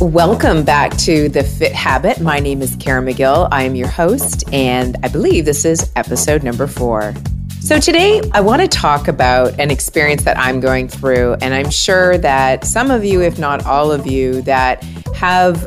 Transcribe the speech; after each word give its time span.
Welcome 0.00 0.62
back 0.62 0.94
to 0.98 1.30
The 1.30 1.42
Fit 1.42 1.72
Habit. 1.72 2.20
My 2.20 2.38
name 2.38 2.60
is 2.60 2.76
Caren 2.76 3.10
Magill. 3.10 3.48
I 3.50 3.62
am 3.62 3.74
your 3.74 3.88
host, 3.88 4.44
and 4.52 4.94
I 5.02 5.08
believe 5.08 5.46
this 5.46 5.64
is 5.64 5.90
episode 5.96 6.42
number 6.42 6.66
four. 6.66 7.14
So, 7.60 7.80
today 7.80 8.20
I 8.32 8.42
want 8.42 8.60
to 8.60 8.68
talk 8.68 9.08
about 9.08 9.58
an 9.58 9.70
experience 9.70 10.24
that 10.24 10.38
I'm 10.38 10.60
going 10.60 10.88
through, 10.88 11.36
and 11.40 11.54
I'm 11.54 11.70
sure 11.70 12.18
that 12.18 12.64
some 12.64 12.90
of 12.90 13.06
you, 13.06 13.22
if 13.22 13.38
not 13.38 13.64
all 13.64 13.90
of 13.90 14.06
you, 14.06 14.42
that 14.42 14.84
have 15.14 15.62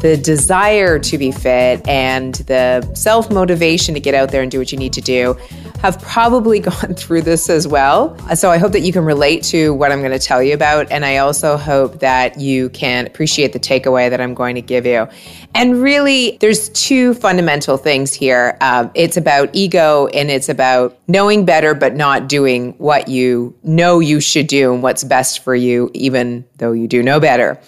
the 0.00 0.16
desire 0.16 1.00
to 1.00 1.18
be 1.18 1.32
fit 1.32 1.86
and 1.88 2.36
the 2.36 2.88
self 2.94 3.32
motivation 3.32 3.94
to 3.94 4.00
get 4.00 4.14
out 4.14 4.30
there 4.30 4.42
and 4.42 4.50
do 4.50 4.60
what 4.60 4.70
you 4.70 4.78
need 4.78 4.92
to 4.92 5.00
do 5.00 5.36
have 5.82 6.00
probably 6.00 6.60
gone 6.72 6.94
through 6.94 7.22
this 7.22 7.50
as 7.50 7.66
well. 7.68 8.16
So 8.34 8.50
I 8.50 8.58
hope 8.58 8.72
that 8.72 8.80
you 8.80 8.92
can 8.92 9.04
relate 9.04 9.42
to 9.44 9.74
what 9.74 9.92
I'm 9.92 10.00
going 10.00 10.12
to 10.12 10.18
tell 10.18 10.42
you 10.42 10.54
about. 10.54 10.90
And 10.90 11.04
I 11.04 11.18
also 11.18 11.56
hope 11.56 11.98
that 11.98 12.40
you 12.40 12.70
can 12.70 13.06
appreciate 13.06 13.52
the 13.52 13.60
takeaway 13.60 14.08
that 14.08 14.20
I'm 14.20 14.32
going 14.32 14.54
to 14.54 14.62
give 14.62 14.86
you. 14.86 15.08
And 15.54 15.82
really, 15.82 16.38
there's 16.40 16.70
two 16.70 17.14
fundamental 17.14 17.76
things 17.76 18.14
here 18.14 18.56
um, 18.60 18.90
it's 18.94 19.16
about 19.16 19.50
ego 19.52 20.06
and 20.08 20.30
it's 20.30 20.48
about 20.48 20.98
knowing 21.08 21.44
better, 21.44 21.74
but 21.74 21.96
not 21.96 22.28
doing 22.28 22.72
what 22.78 23.08
you 23.08 23.54
know 23.62 23.98
you 23.98 24.20
should 24.20 24.46
do 24.46 24.72
and 24.72 24.82
what's 24.82 25.04
best 25.04 25.40
for 25.40 25.54
you, 25.54 25.90
even 25.94 26.44
though 26.58 26.72
you 26.72 26.86
do 26.86 27.02
know 27.02 27.18
better. 27.18 27.60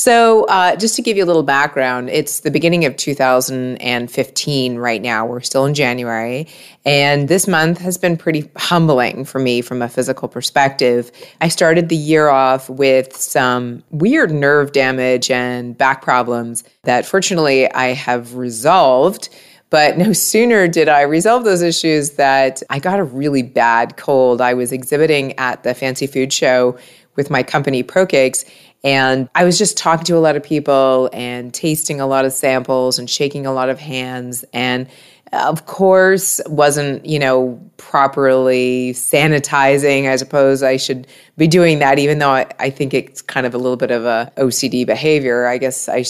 So, 0.00 0.44
uh, 0.46 0.76
just 0.76 0.96
to 0.96 1.02
give 1.02 1.18
you 1.18 1.24
a 1.24 1.26
little 1.26 1.42
background, 1.42 2.08
it's 2.08 2.40
the 2.40 2.50
beginning 2.50 2.86
of 2.86 2.96
2015 2.96 4.78
right 4.78 5.02
now. 5.02 5.26
We're 5.26 5.42
still 5.42 5.66
in 5.66 5.74
January. 5.74 6.48
And 6.86 7.28
this 7.28 7.46
month 7.46 7.76
has 7.80 7.98
been 7.98 8.16
pretty 8.16 8.50
humbling 8.56 9.26
for 9.26 9.40
me 9.40 9.60
from 9.60 9.82
a 9.82 9.90
physical 9.90 10.26
perspective. 10.26 11.12
I 11.42 11.48
started 11.48 11.90
the 11.90 11.96
year 11.96 12.30
off 12.30 12.70
with 12.70 13.14
some 13.14 13.84
weird 13.90 14.30
nerve 14.30 14.72
damage 14.72 15.30
and 15.30 15.76
back 15.76 16.00
problems 16.00 16.64
that 16.84 17.04
fortunately 17.04 17.70
I 17.70 17.88
have 17.88 18.36
resolved. 18.36 19.28
But 19.68 19.98
no 19.98 20.12
sooner 20.14 20.66
did 20.66 20.88
I 20.88 21.02
resolve 21.02 21.44
those 21.44 21.60
issues 21.60 22.12
that 22.12 22.62
I 22.70 22.78
got 22.78 23.00
a 23.00 23.04
really 23.04 23.42
bad 23.42 23.98
cold. 23.98 24.40
I 24.40 24.54
was 24.54 24.72
exhibiting 24.72 25.38
at 25.38 25.62
the 25.62 25.74
fancy 25.74 26.06
food 26.06 26.32
show 26.32 26.78
with 27.16 27.28
my 27.28 27.42
company 27.42 27.82
ProCakes 27.82 28.46
and 28.82 29.28
I 29.34 29.44
was 29.44 29.58
just 29.58 29.76
talking 29.76 30.04
to 30.06 30.16
a 30.16 30.20
lot 30.20 30.36
of 30.36 30.42
people 30.42 31.10
and 31.12 31.52
tasting 31.52 32.00
a 32.00 32.06
lot 32.06 32.24
of 32.24 32.32
samples 32.32 32.98
and 32.98 33.08
shaking 33.08 33.46
a 33.46 33.52
lot 33.52 33.68
of 33.68 33.78
hands. 33.78 34.44
And 34.52 34.88
uh, 35.32 35.46
of 35.48 35.66
course, 35.66 36.40
wasn't, 36.46 37.04
you 37.04 37.18
know, 37.18 37.60
properly 37.80 38.92
sanitizing. 38.92 40.06
I 40.06 40.16
suppose 40.16 40.62
I 40.62 40.76
should 40.76 41.06
be 41.38 41.48
doing 41.48 41.78
that, 41.78 41.98
even 41.98 42.18
though 42.18 42.32
I, 42.32 42.46
I 42.58 42.68
think 42.68 42.92
it's 42.92 43.22
kind 43.22 43.46
of 43.46 43.54
a 43.54 43.58
little 43.58 43.78
bit 43.78 43.90
of 43.90 44.04
a 44.04 44.30
OCD 44.36 44.84
behavior. 44.84 45.46
I 45.46 45.56
guess 45.56 45.88
I 45.88 46.04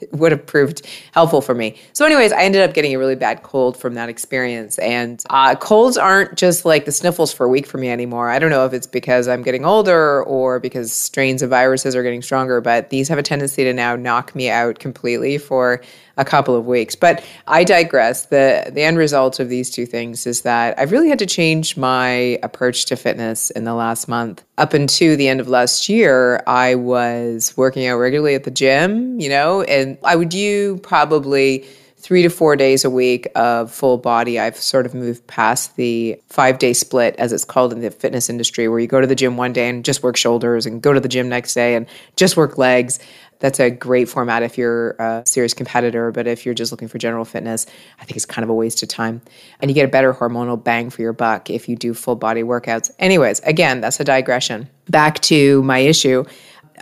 would 0.10 0.32
have 0.32 0.44
proved 0.44 0.84
helpful 1.12 1.40
for 1.40 1.54
me. 1.54 1.76
So, 1.92 2.04
anyways, 2.04 2.32
I 2.32 2.42
ended 2.42 2.68
up 2.68 2.74
getting 2.74 2.92
a 2.94 2.98
really 2.98 3.14
bad 3.14 3.44
cold 3.44 3.76
from 3.76 3.94
that 3.94 4.08
experience. 4.08 4.76
And 4.80 5.22
uh, 5.30 5.54
colds 5.54 5.96
aren't 5.96 6.36
just 6.36 6.64
like 6.64 6.84
the 6.84 6.92
sniffles 6.92 7.32
for 7.32 7.46
a 7.46 7.48
week 7.48 7.68
for 7.68 7.78
me 7.78 7.88
anymore. 7.90 8.28
I 8.28 8.40
don't 8.40 8.50
know 8.50 8.66
if 8.66 8.72
it's 8.72 8.88
because 8.88 9.28
I'm 9.28 9.42
getting 9.42 9.64
older 9.64 10.24
or 10.24 10.58
because 10.58 10.92
strains 10.92 11.42
of 11.42 11.50
viruses 11.50 11.94
are 11.94 12.02
getting 12.02 12.22
stronger, 12.22 12.60
but 12.60 12.90
these 12.90 13.08
have 13.08 13.18
a 13.18 13.22
tendency 13.22 13.62
to 13.62 13.72
now 13.72 13.94
knock 13.94 14.34
me 14.34 14.50
out 14.50 14.80
completely 14.80 15.38
for 15.38 15.80
a 16.16 16.24
couple 16.24 16.54
of 16.54 16.66
weeks. 16.66 16.94
But 16.94 17.24
I 17.46 17.64
digress. 17.64 18.26
The 18.26 18.70
the 18.72 18.82
end 18.82 18.98
result 18.98 19.40
of 19.40 19.48
these 19.48 19.70
two 19.70 19.86
things 19.86 20.26
is 20.26 20.42
that 20.42 20.78
I've 20.78 20.92
really 20.92 21.03
had 21.08 21.18
to 21.20 21.26
change 21.26 21.76
my 21.76 22.38
approach 22.42 22.86
to 22.86 22.96
fitness 22.96 23.50
in 23.50 23.64
the 23.64 23.74
last 23.74 24.08
month. 24.08 24.44
Up 24.58 24.74
until 24.74 25.16
the 25.16 25.28
end 25.28 25.40
of 25.40 25.48
last 25.48 25.88
year, 25.88 26.42
I 26.46 26.74
was 26.74 27.56
working 27.56 27.86
out 27.86 27.96
regularly 27.96 28.34
at 28.34 28.44
the 28.44 28.50
gym, 28.50 29.18
you 29.20 29.28
know, 29.28 29.62
and 29.62 29.98
I 30.04 30.16
would 30.16 30.28
do 30.28 30.78
probably 30.78 31.64
three 32.04 32.22
to 32.22 32.28
four 32.28 32.54
days 32.54 32.84
a 32.84 32.90
week 32.90 33.26
of 33.34 33.72
full 33.72 33.96
body. 33.96 34.38
I've 34.38 34.58
sort 34.58 34.84
of 34.84 34.94
moved 34.94 35.26
past 35.26 35.76
the 35.76 36.20
five 36.28 36.58
day 36.58 36.74
split, 36.74 37.16
as 37.16 37.32
it's 37.32 37.46
called 37.46 37.72
in 37.72 37.80
the 37.80 37.90
fitness 37.90 38.28
industry, 38.28 38.68
where 38.68 38.78
you 38.78 38.86
go 38.86 39.00
to 39.00 39.06
the 39.06 39.14
gym 39.14 39.38
one 39.38 39.54
day 39.54 39.70
and 39.70 39.82
just 39.82 40.02
work 40.02 40.18
shoulders 40.18 40.66
and 40.66 40.82
go 40.82 40.92
to 40.92 41.00
the 41.00 41.08
gym 41.08 41.30
next 41.30 41.54
day 41.54 41.74
and 41.74 41.86
just 42.16 42.36
work 42.36 42.58
legs. 42.58 42.98
That's 43.40 43.60
a 43.60 43.70
great 43.70 44.08
format 44.08 44.42
if 44.42 44.56
you're 44.56 44.90
a 44.92 45.22
serious 45.26 45.54
competitor, 45.54 46.10
but 46.12 46.26
if 46.26 46.44
you're 46.46 46.54
just 46.54 46.72
looking 46.72 46.88
for 46.88 46.98
general 46.98 47.24
fitness, 47.24 47.66
I 48.00 48.04
think 48.04 48.16
it's 48.16 48.26
kind 48.26 48.42
of 48.42 48.48
a 48.48 48.54
waste 48.54 48.82
of 48.82 48.88
time. 48.88 49.20
And 49.60 49.70
you 49.70 49.74
get 49.74 49.84
a 49.84 49.88
better 49.88 50.14
hormonal 50.14 50.62
bang 50.62 50.90
for 50.90 51.02
your 51.02 51.12
buck 51.12 51.50
if 51.50 51.68
you 51.68 51.76
do 51.76 51.94
full 51.94 52.16
body 52.16 52.42
workouts. 52.42 52.90
Anyways, 52.98 53.40
again, 53.40 53.80
that's 53.80 54.00
a 54.00 54.04
digression. 54.04 54.68
Back 54.88 55.20
to 55.22 55.62
my 55.62 55.78
issue. 55.78 56.24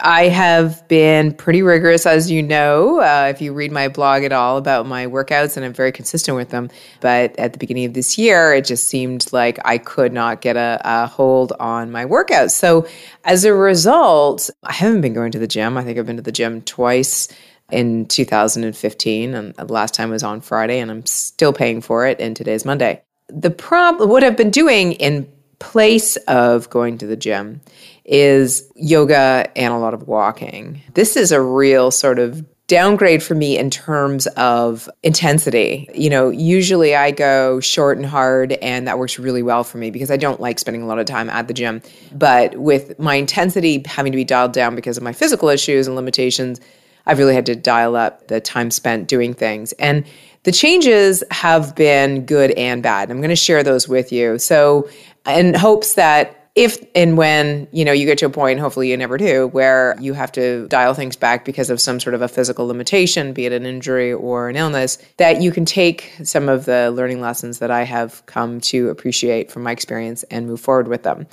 I 0.00 0.28
have 0.28 0.86
been 0.88 1.34
pretty 1.34 1.60
rigorous, 1.62 2.06
as 2.06 2.30
you 2.30 2.42
know, 2.42 3.00
uh, 3.00 3.26
if 3.28 3.42
you 3.42 3.52
read 3.52 3.70
my 3.72 3.88
blog 3.88 4.24
at 4.24 4.32
all 4.32 4.56
about 4.56 4.86
my 4.86 5.06
workouts, 5.06 5.56
and 5.56 5.66
I'm 5.66 5.74
very 5.74 5.92
consistent 5.92 6.36
with 6.36 6.48
them. 6.48 6.70
But 7.00 7.38
at 7.38 7.52
the 7.52 7.58
beginning 7.58 7.84
of 7.84 7.92
this 7.92 8.16
year, 8.16 8.54
it 8.54 8.64
just 8.64 8.88
seemed 8.88 9.30
like 9.32 9.58
I 9.64 9.76
could 9.78 10.12
not 10.12 10.40
get 10.40 10.56
a, 10.56 10.80
a 10.82 11.06
hold 11.06 11.52
on 11.60 11.90
my 11.90 12.06
workouts. 12.06 12.52
So 12.52 12.86
as 13.24 13.44
a 13.44 13.52
result, 13.52 14.48
I 14.62 14.72
haven't 14.72 15.02
been 15.02 15.14
going 15.14 15.32
to 15.32 15.38
the 15.38 15.46
gym. 15.46 15.76
I 15.76 15.84
think 15.84 15.98
I've 15.98 16.06
been 16.06 16.16
to 16.16 16.22
the 16.22 16.32
gym 16.32 16.62
twice 16.62 17.28
in 17.70 18.06
2015, 18.06 19.34
and 19.34 19.54
the 19.54 19.72
last 19.72 19.94
time 19.94 20.10
was 20.10 20.22
on 20.22 20.40
Friday, 20.40 20.78
and 20.78 20.90
I'm 20.90 21.04
still 21.04 21.52
paying 21.52 21.82
for 21.82 22.06
it, 22.06 22.18
and 22.18 22.34
today's 22.34 22.64
Monday. 22.64 23.02
The 23.28 23.50
problem, 23.50 24.08
what 24.08 24.24
I've 24.24 24.36
been 24.36 24.50
doing 24.50 24.92
in 24.92 25.30
place 25.58 26.16
of 26.26 26.68
going 26.70 26.98
to 26.98 27.06
the 27.06 27.16
gym 27.16 27.60
is 28.04 28.70
yoga 28.74 29.50
and 29.56 29.72
a 29.72 29.78
lot 29.78 29.94
of 29.94 30.08
walking. 30.08 30.82
This 30.94 31.16
is 31.16 31.32
a 31.32 31.40
real 31.40 31.90
sort 31.90 32.18
of 32.18 32.44
downgrade 32.72 33.22
for 33.22 33.34
me 33.34 33.58
in 33.58 33.68
terms 33.68 34.26
of 34.28 34.88
intensity. 35.02 35.88
You 35.94 36.08
know, 36.08 36.30
usually 36.30 36.94
I 36.96 37.10
go 37.10 37.60
short 37.60 37.98
and 37.98 38.06
hard, 38.06 38.52
and 38.52 38.88
that 38.88 38.98
works 38.98 39.18
really 39.18 39.42
well 39.42 39.62
for 39.62 39.78
me 39.78 39.90
because 39.90 40.10
I 40.10 40.16
don't 40.16 40.40
like 40.40 40.58
spending 40.58 40.82
a 40.82 40.86
lot 40.86 40.98
of 40.98 41.06
time 41.06 41.28
at 41.28 41.48
the 41.48 41.54
gym. 41.54 41.82
But 42.12 42.56
with 42.56 42.98
my 42.98 43.16
intensity 43.16 43.82
having 43.86 44.12
to 44.12 44.16
be 44.16 44.24
dialed 44.24 44.52
down 44.52 44.74
because 44.74 44.96
of 44.96 45.02
my 45.02 45.12
physical 45.12 45.48
issues 45.48 45.86
and 45.86 45.96
limitations, 45.96 46.60
I've 47.04 47.18
really 47.18 47.34
had 47.34 47.46
to 47.46 47.56
dial 47.56 47.96
up 47.96 48.28
the 48.28 48.40
time 48.40 48.70
spent 48.70 49.08
doing 49.08 49.34
things. 49.34 49.72
And 49.72 50.06
the 50.44 50.52
changes 50.52 51.22
have 51.30 51.74
been 51.74 52.24
good 52.24 52.52
and 52.52 52.82
bad. 52.82 53.10
I'm 53.10 53.18
going 53.18 53.30
to 53.30 53.36
share 53.36 53.62
those 53.62 53.86
with 53.86 54.12
you. 54.12 54.38
So, 54.38 54.88
in 55.26 55.54
hopes 55.54 55.94
that 55.94 56.41
if 56.54 56.84
and 56.94 57.16
when 57.16 57.66
you 57.72 57.84
know 57.84 57.92
you 57.92 58.04
get 58.04 58.18
to 58.18 58.26
a 58.26 58.30
point 58.30 58.60
hopefully 58.60 58.90
you 58.90 58.96
never 58.96 59.16
do 59.16 59.48
where 59.48 59.96
you 59.98 60.12
have 60.12 60.30
to 60.30 60.68
dial 60.68 60.92
things 60.92 61.16
back 61.16 61.44
because 61.44 61.70
of 61.70 61.80
some 61.80 61.98
sort 61.98 62.14
of 62.14 62.20
a 62.20 62.28
physical 62.28 62.66
limitation 62.66 63.32
be 63.32 63.46
it 63.46 63.52
an 63.52 63.64
injury 63.64 64.12
or 64.12 64.50
an 64.50 64.56
illness 64.56 64.98
that 65.16 65.40
you 65.40 65.50
can 65.50 65.64
take 65.64 66.12
some 66.22 66.48
of 66.48 66.66
the 66.66 66.90
learning 66.90 67.20
lessons 67.20 67.58
that 67.58 67.70
i 67.70 67.84
have 67.84 68.24
come 68.26 68.60
to 68.60 68.90
appreciate 68.90 69.50
from 69.50 69.62
my 69.62 69.72
experience 69.72 70.22
and 70.24 70.46
move 70.46 70.60
forward 70.60 70.88
with 70.88 71.02
them. 71.02 71.26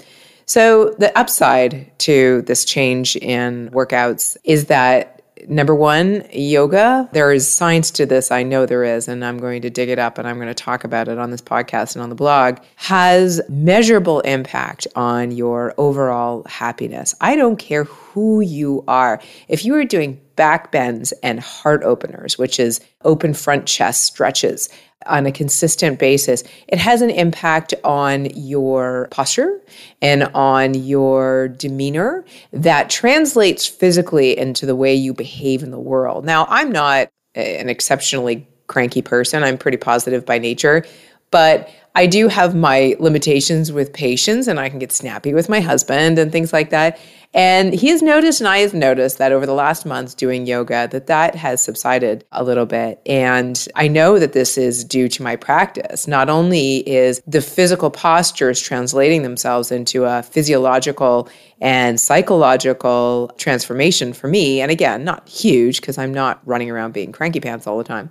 So 0.46 0.96
the 0.98 1.16
upside 1.18 1.98
to 2.00 2.42
this 2.44 2.66
change 2.66 3.16
in 3.18 3.70
workouts 3.70 4.38
is 4.44 4.66
that 4.66 5.19
Number 5.52 5.74
one, 5.74 6.24
yoga. 6.32 7.10
There 7.12 7.32
is 7.32 7.52
science 7.52 7.90
to 7.92 8.06
this. 8.06 8.30
I 8.30 8.44
know 8.44 8.68
there 8.68 8.84
is, 8.84 9.08
and 9.08 9.26
I'm 9.26 9.40
going 9.40 9.64
to 9.64 9.72
dig 9.72 9.90
it 9.90 9.98
up 9.98 10.20
and 10.20 10.28
I'm 10.28 10.36
going 10.36 10.48
to 10.48 10.54
talk 10.54 10.84
about 10.84 11.08
it 11.08 11.18
on 11.18 11.32
this 11.32 11.42
podcast 11.42 11.96
and 11.96 12.04
on 12.04 12.10
the 12.10 12.16
blog. 12.16 12.60
Has 12.76 13.42
measurable 13.50 14.20
impact 14.20 14.86
on 14.96 15.32
your 15.32 15.74
overall 15.80 16.44
happiness. 16.44 17.16
I 17.20 17.36
don't 17.36 17.58
care 17.58 17.86
who 17.86 18.42
you 18.42 18.84
are. 18.88 19.20
If 19.48 19.66
you 19.66 19.74
are 19.74 19.86
doing 19.86 20.22
back 20.36 20.72
bends 20.72 21.14
and 21.24 21.40
heart 21.40 21.82
openers, 21.82 22.38
which 22.38 22.60
is 22.60 22.80
open 23.04 23.34
front 23.34 23.66
chest 23.66 24.04
stretches, 24.04 24.70
on 25.06 25.26
a 25.26 25.32
consistent 25.32 25.98
basis, 26.00 26.44
it 26.68 26.78
has 26.78 27.02
an 27.02 27.10
impact 27.10 27.74
on 27.84 28.26
your 28.36 29.08
posture 29.12 29.62
and 30.02 30.24
on 30.34 30.74
your 30.74 31.48
demeanor 31.48 32.26
that 32.52 32.90
translates 32.90 33.66
physically 33.66 34.38
into 34.38 34.66
the 34.66 34.76
way 34.76 34.94
you 34.94 35.14
behave 35.14 35.64
in 35.64 35.72
the 35.72 35.80
world. 35.80 36.26
Now, 36.26 36.46
I'm 36.50 36.72
not 36.72 37.10
an 37.36 37.70
exceptionally 37.70 38.48
cranky 38.68 39.02
person, 39.02 39.44
I'm 39.44 39.58
pretty 39.58 39.78
positive 39.78 40.26
by 40.26 40.38
nature, 40.38 40.86
but 41.32 41.70
I 41.96 42.06
do 42.06 42.28
have 42.28 42.56
my 42.56 42.96
limitations 43.00 43.72
with 43.72 43.94
patience 43.94 44.48
and 44.48 44.60
I 44.60 44.70
can 44.70 44.80
get 44.80 44.92
snappy 44.92 45.34
with 45.34 45.50
my 45.50 45.60
husband 45.60 46.20
and 46.20 46.32
things 46.32 46.54
like 46.54 46.70
that. 46.70 47.00
And 47.34 47.76
he 47.76 47.90
has 47.90 48.02
noticed, 48.02 48.42
and 48.42 48.48
I 48.48 48.60
have 48.60 48.74
noticed 48.74 49.20
that 49.20 49.32
over 49.32 49.46
the 49.46 49.54
last 49.54 49.86
month 49.86 50.18
doing 50.18 50.48
yoga, 50.48 50.88
that 50.92 51.06
that 51.08 51.36
has 51.36 51.62
subsided 51.62 52.26
a 52.32 52.44
little 52.44 52.66
bit. 52.66 53.00
And 53.06 53.68
I 53.76 53.88
know 53.88 54.18
that 54.18 54.34
this 54.34 54.58
is 54.58 54.84
due 54.84 55.08
to 55.10 55.22
my 55.22 55.36
practice. 55.36 56.08
Not 56.08 56.28
only 56.28 56.78
is 56.90 57.22
the 57.28 57.42
physical 57.42 57.92
postures 57.92 58.60
translating 58.60 59.22
themselves 59.22 59.72
into 59.72 60.06
a 60.06 60.24
physiological 60.24 61.30
and 61.62 62.00
psychological 62.00 63.32
transformation 63.38 64.12
for 64.14 64.28
me, 64.28 64.62
and 64.62 64.72
again, 64.72 65.04
not 65.04 65.30
huge 65.30 65.82
because 65.82 66.00
I'm 66.00 66.14
not 66.14 66.40
running 66.46 66.72
around 66.72 66.94
being 66.94 67.12
cranky 67.12 67.40
pants 67.40 67.68
all 67.68 67.78
the 67.78 67.84
time 67.84 68.10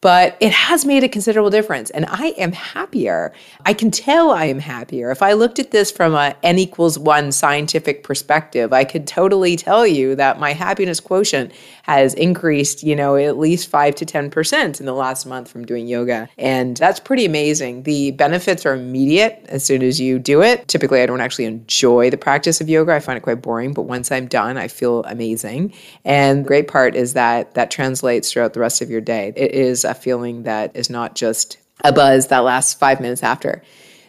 but 0.00 0.36
it 0.40 0.52
has 0.52 0.84
made 0.84 1.02
a 1.02 1.08
considerable 1.08 1.50
difference. 1.50 1.90
And 1.90 2.06
I 2.06 2.28
am 2.38 2.52
happier. 2.52 3.32
I 3.64 3.74
can 3.74 3.90
tell 3.90 4.30
I 4.30 4.44
am 4.44 4.60
happier. 4.60 5.10
If 5.10 5.22
I 5.22 5.32
looked 5.32 5.58
at 5.58 5.70
this 5.70 5.90
from 5.90 6.14
a 6.14 6.36
n 6.42 6.58
equals 6.58 6.98
one 6.98 7.32
scientific 7.32 8.04
perspective, 8.04 8.72
I 8.72 8.84
could 8.84 9.06
totally 9.06 9.56
tell 9.56 9.86
you 9.86 10.14
that 10.16 10.38
my 10.38 10.52
happiness 10.52 11.00
quotient 11.00 11.52
has 11.82 12.14
increased, 12.14 12.82
you 12.82 12.94
know, 12.94 13.16
at 13.16 13.38
least 13.38 13.70
five 13.70 13.94
to 13.96 14.06
10% 14.06 14.78
in 14.78 14.86
the 14.86 14.92
last 14.92 15.26
month 15.26 15.50
from 15.50 15.64
doing 15.64 15.88
yoga. 15.88 16.28
And 16.38 16.76
that's 16.76 17.00
pretty 17.00 17.24
amazing. 17.24 17.82
The 17.82 18.12
benefits 18.12 18.64
are 18.66 18.74
immediate 18.74 19.44
as 19.48 19.64
soon 19.64 19.82
as 19.82 19.98
you 19.98 20.18
do 20.18 20.42
it. 20.42 20.68
Typically, 20.68 21.02
I 21.02 21.06
don't 21.06 21.20
actually 21.20 21.46
enjoy 21.46 22.10
the 22.10 22.16
practice 22.16 22.60
of 22.60 22.68
yoga. 22.68 22.92
I 22.92 23.00
find 23.00 23.16
it 23.16 23.22
quite 23.22 23.42
boring, 23.42 23.72
but 23.72 23.82
once 23.82 24.12
I'm 24.12 24.26
done, 24.26 24.56
I 24.56 24.68
feel 24.68 25.02
amazing. 25.04 25.72
And 26.04 26.44
the 26.44 26.48
great 26.48 26.68
part 26.68 26.94
is 26.94 27.14
that 27.14 27.54
that 27.54 27.70
translates 27.70 28.30
throughout 28.30 28.52
the 28.52 28.60
rest 28.60 28.80
of 28.82 28.90
your 28.90 29.00
day. 29.00 29.32
It 29.34 29.52
is 29.52 29.84
a 29.88 29.94
feeling 29.94 30.44
that 30.44 30.76
is 30.76 30.90
not 30.90 31.14
just 31.14 31.58
a 31.84 31.92
buzz 31.92 32.28
that 32.28 32.40
lasts 32.40 32.74
five 32.74 33.00
minutes 33.00 33.22
after. 33.22 33.62